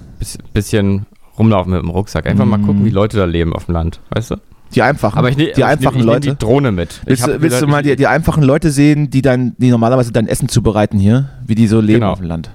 [0.53, 1.05] bisschen,
[1.37, 2.25] rumlaufen mit dem Rucksack.
[2.25, 2.65] Einfach mal Mhm.
[2.65, 4.35] gucken, wie Leute da leben auf dem Land, weißt du?
[4.73, 6.29] Die einfachen, Aber ich, ne, die ich einfachen ich nehm Leute.
[6.31, 7.01] die Drohne mit.
[7.03, 9.53] Ich Willst, du, willst du gesagt, mal die, ich- die einfachen Leute sehen, die dann,
[9.57, 12.11] die normalerweise dein Essen zubereiten hier, wie die so leben Genau.
[12.13, 12.49] auf dem Land?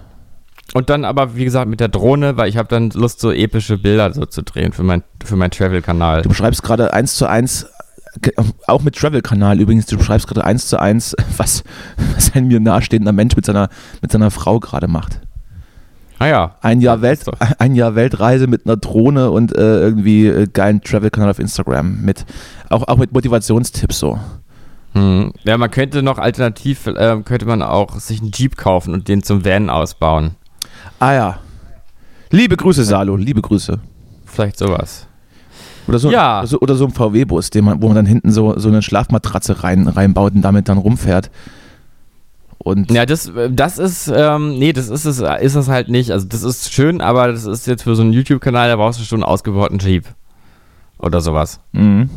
[0.75, 3.79] Und dann aber, wie gesagt, mit der Drohne, weil ich habe dann Lust, so epische
[3.79, 6.23] Bilder so zu drehen für mein, für mein Travel-Kanal.
[6.23, 7.67] Du beschreibst gerade eins zu eins,
[8.67, 11.63] auch mit Travel-Kanal übrigens, du beschreibst gerade eins zu eins, was,
[12.15, 13.69] was ein mir nahestehender Mensch mit seiner,
[14.03, 15.21] mit seiner Frau gerade macht.
[16.19, 16.57] Ah ja.
[16.61, 17.25] Ein Jahr, Welt,
[17.59, 22.03] ein Jahr Weltreise mit einer Drohne und äh, irgendwie äh, geilen Travel-Kanal auf Instagram.
[22.03, 22.27] Mit,
[22.69, 24.19] auch, auch mit Motivationstipps so.
[24.93, 25.33] Hm.
[25.45, 29.23] Ja, man könnte noch alternativ, äh, könnte man auch sich einen Jeep kaufen und den
[29.23, 30.33] zum Van ausbauen.
[30.99, 31.39] Ah ja.
[32.31, 33.79] Liebe Grüße, Salo, liebe Grüße.
[34.27, 35.07] Vielleicht sowas.
[35.91, 36.43] Oder so, Ja.
[36.47, 39.89] so, oder so ein VW-Bus, man, wo man dann hinten so, so eine Schlafmatratze rein,
[39.89, 41.33] reinbaut und damit dann rumfährt.
[42.59, 46.13] Und Ja, das, äh, das ist, ähm, nee, das ist es, ist es halt nicht.
[46.13, 49.05] Also das ist schön, aber das ist jetzt für so einen YouTube-Kanal, da brauchst du
[49.05, 50.05] schon einen ausgebauten Jeep.
[50.99, 51.59] Oder sowas.
[51.73, 52.09] Mhm.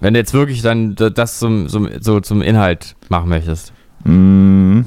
[0.00, 3.72] Wenn du jetzt wirklich dann das zum, zum, so zum Inhalt machen möchtest.
[4.04, 4.84] Mhm.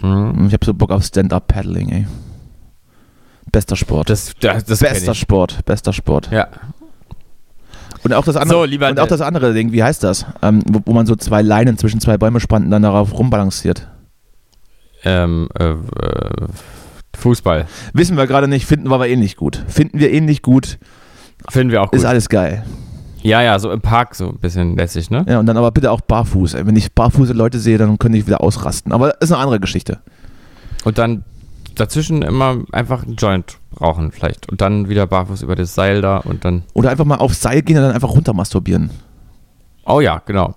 [0.00, 0.46] Hm.
[0.46, 2.06] Ich habe so Bock auf Stand-Up-Paddling, ey.
[3.52, 4.10] Bester Sport.
[4.10, 5.14] Das, das, das bester.
[5.14, 6.30] Sport, bester Sport.
[6.30, 6.48] Ja.
[8.02, 10.26] Und auch das andere, So, lieber und auch das andere Ding, wie heißt das?
[10.42, 13.88] Ähm, wo, wo man so zwei Leinen zwischen zwei Bäume spannt und dann darauf rumbalanciert.
[15.04, 15.76] Ähm, äh, äh,
[17.16, 17.66] Fußball.
[17.92, 19.62] Wissen wir gerade nicht, finden wir aber ähnlich gut.
[19.68, 20.78] Finden wir ähnlich gut,
[21.48, 21.98] Finden wir auch gut.
[21.98, 22.64] ist alles geil.
[23.22, 25.24] Ja, ja, so im Park so ein bisschen lässig, ne?
[25.26, 26.54] Ja, und dann aber bitte auch barfuß.
[26.54, 28.92] Wenn ich barfuße Leute sehe, dann könnte ich wieder ausrasten.
[28.92, 30.00] Aber ist eine andere Geschichte.
[30.84, 31.24] Und dann
[31.74, 34.50] dazwischen immer einfach einen Joint rauchen vielleicht.
[34.50, 36.62] Und dann wieder barfuß über das Seil da und dann.
[36.74, 38.90] Oder einfach mal aufs Seil gehen und dann einfach runter masturbieren.
[39.84, 40.54] Oh ja, genau.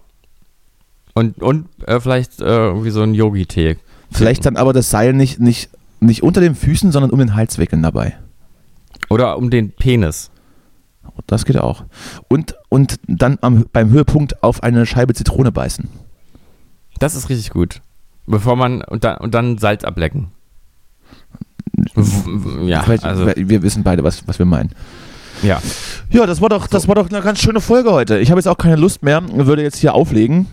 [1.13, 3.77] Und, und äh, vielleicht äh, irgendwie so ein Yogi-Tee.
[4.11, 7.57] Vielleicht dann aber das Seil nicht, nicht, nicht unter den Füßen, sondern um den Hals
[7.57, 8.17] wickeln dabei.
[9.09, 10.31] Oder um den Penis.
[11.25, 11.85] Das geht auch.
[12.27, 15.89] Und, und dann am, beim Höhepunkt auf eine Scheibe Zitrone beißen.
[16.99, 17.81] Das ist richtig gut.
[18.27, 18.81] Bevor man.
[18.83, 20.31] Und dann, und dann Salz ablecken.
[22.65, 23.27] Ja, also.
[23.35, 24.71] wir wissen beide, was, was wir meinen.
[25.43, 25.61] Ja.
[26.09, 28.17] Ja, das war doch, das war doch eine ganz schöne Folge heute.
[28.17, 30.47] Ich habe jetzt auch keine Lust mehr, würde jetzt hier auflegen.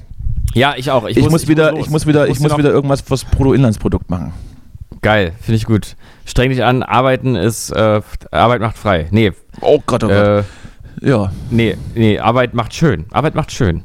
[0.52, 1.06] Ja, ich auch.
[1.08, 1.80] Ich, muss, wieder, los.
[1.86, 4.32] ich muss wieder, ich muss noch- wieder irgendwas fürs Bruttoinlandsprodukt machen.
[5.02, 5.96] Geil, finde ich gut.
[6.24, 7.70] Streng dich an, arbeiten ist.
[7.70, 8.00] Äh,
[8.30, 9.06] Arbeit macht frei.
[9.10, 10.44] Nee, Oh Gott, oh Gott.
[11.02, 11.32] äh, ja.
[11.50, 13.06] nee, nee, Arbeit macht schön.
[13.10, 13.82] Arbeit macht schön.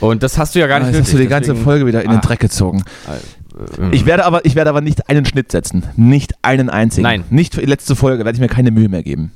[0.00, 2.10] Und das hast du ja gar nicht Jetzt hast du die ganze Folge wieder in
[2.10, 2.22] den Ah.
[2.22, 2.82] Dreck gezogen.
[3.78, 5.84] Ähm, Ich werde aber, ich werde aber nicht einen Schnitt setzen.
[5.96, 7.02] Nicht einen einzigen.
[7.04, 7.24] Nein.
[7.30, 9.32] Nicht für die letzte Folge werde ich mir keine Mühe mehr geben.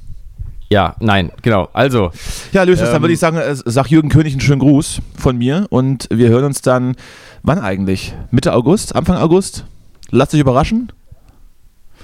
[0.71, 1.69] ja, nein, genau.
[1.73, 2.11] Also,
[2.53, 5.67] Ja, dann Ähm, würde ich sagen, äh, sag Jürgen König einen schönen Gruß von mir
[5.71, 6.97] und wir hören uns dann,
[7.43, 8.15] wann eigentlich?
[8.31, 8.95] Mitte August?
[8.97, 9.65] Anfang August?
[10.11, 10.91] Lasst euch überraschen.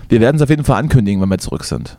[0.08, 1.96] Wir werden es auf jeden Fall ankündigen, wenn wir zurück sind.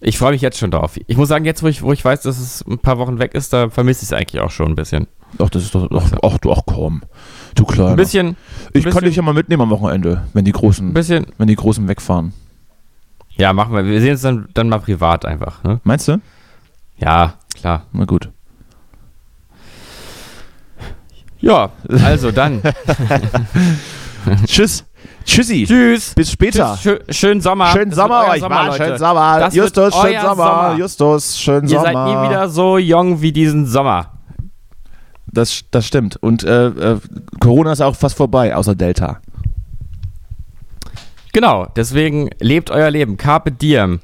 [0.00, 0.98] ich freue mich jetzt schon drauf.
[1.06, 3.34] Ich muss sagen, jetzt, wo ich, wo ich weiß, dass es ein paar Wochen weg
[3.34, 5.06] ist, da vermisse ich es eigentlich auch schon ein bisschen.
[5.38, 7.02] Ach, das ist doch, ach, ach, du, ach komm.
[7.54, 7.90] Du Kleiner.
[7.90, 8.36] Ein bisschen,
[8.72, 11.26] ich ein kann dich ja mal mitnehmen am Wochenende, wenn die ein Großen, bisschen.
[11.38, 12.32] wenn die Großen wegfahren.
[13.36, 13.84] Ja, machen wir.
[13.84, 15.62] Wir sehen uns dann, dann mal privat einfach.
[15.64, 15.80] Ne?
[15.84, 16.20] Meinst du?
[16.98, 17.86] Ja, klar.
[17.92, 18.28] Na gut.
[21.40, 21.70] Ja,
[22.04, 22.62] also dann.
[24.46, 24.84] Tschüss.
[25.24, 25.64] Tschüssi.
[25.66, 26.14] Tschüss.
[26.14, 26.78] Bis später.
[26.80, 27.66] Tschüss, schö schönen Sommer.
[27.66, 28.66] Schönen Sommer euch, Mann.
[28.68, 28.84] Leute.
[28.84, 29.40] Schönen Sommer.
[29.40, 30.34] Das Justus, schönen Sommer.
[30.34, 30.74] Sommer.
[30.78, 31.84] Justus, schönen Ihr Sommer.
[31.84, 34.10] seid nie wieder so jung wie diesen Sommer.
[35.34, 36.16] Das, das stimmt.
[36.16, 37.00] Und äh, äh,
[37.40, 39.20] Corona ist auch fast vorbei, außer Delta.
[41.32, 43.16] Genau, deswegen lebt euer Leben.
[43.16, 44.00] Carpe diem.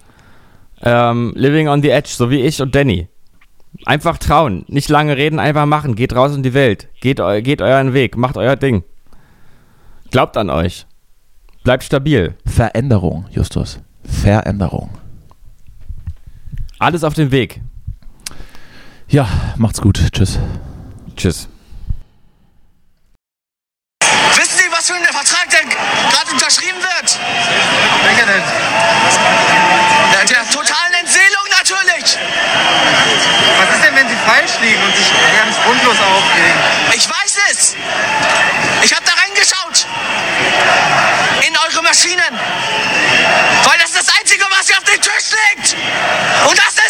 [0.82, 3.08] Ähm, living on the edge, so wie ich und Danny.
[3.84, 5.94] Einfach trauen, nicht lange reden, einfach machen.
[5.94, 6.88] Geht raus in die Welt.
[7.00, 8.82] Geht, eu geht euren Weg, macht euer Ding.
[10.10, 10.86] Glaubt an euch.
[11.62, 12.34] Bleibt stabil.
[12.44, 13.78] Veränderung, Justus.
[14.02, 14.90] Veränderung.
[16.78, 17.60] Alles auf dem Weg.
[19.08, 20.00] Ja, macht's gut.
[20.12, 20.40] Tschüss.
[21.20, 21.48] Tschüss.
[24.36, 27.18] Wissen Sie, was für ein Vertrag der gerade unterschrieben wird?
[28.04, 28.42] Welcher denn?
[30.12, 32.16] Der, der totalen Entseelung natürlich.
[33.58, 36.58] Was ist denn, wenn Sie falsch liegen und sich ganz grundlos aufregen?
[36.94, 37.76] Ich weiß es.
[38.80, 39.86] Ich habe da reingeschaut.
[41.46, 42.32] In eure Maschinen.
[43.64, 45.76] Weil das ist das Einzige, was hier auf dem Tisch liegt.
[46.48, 46.80] Und das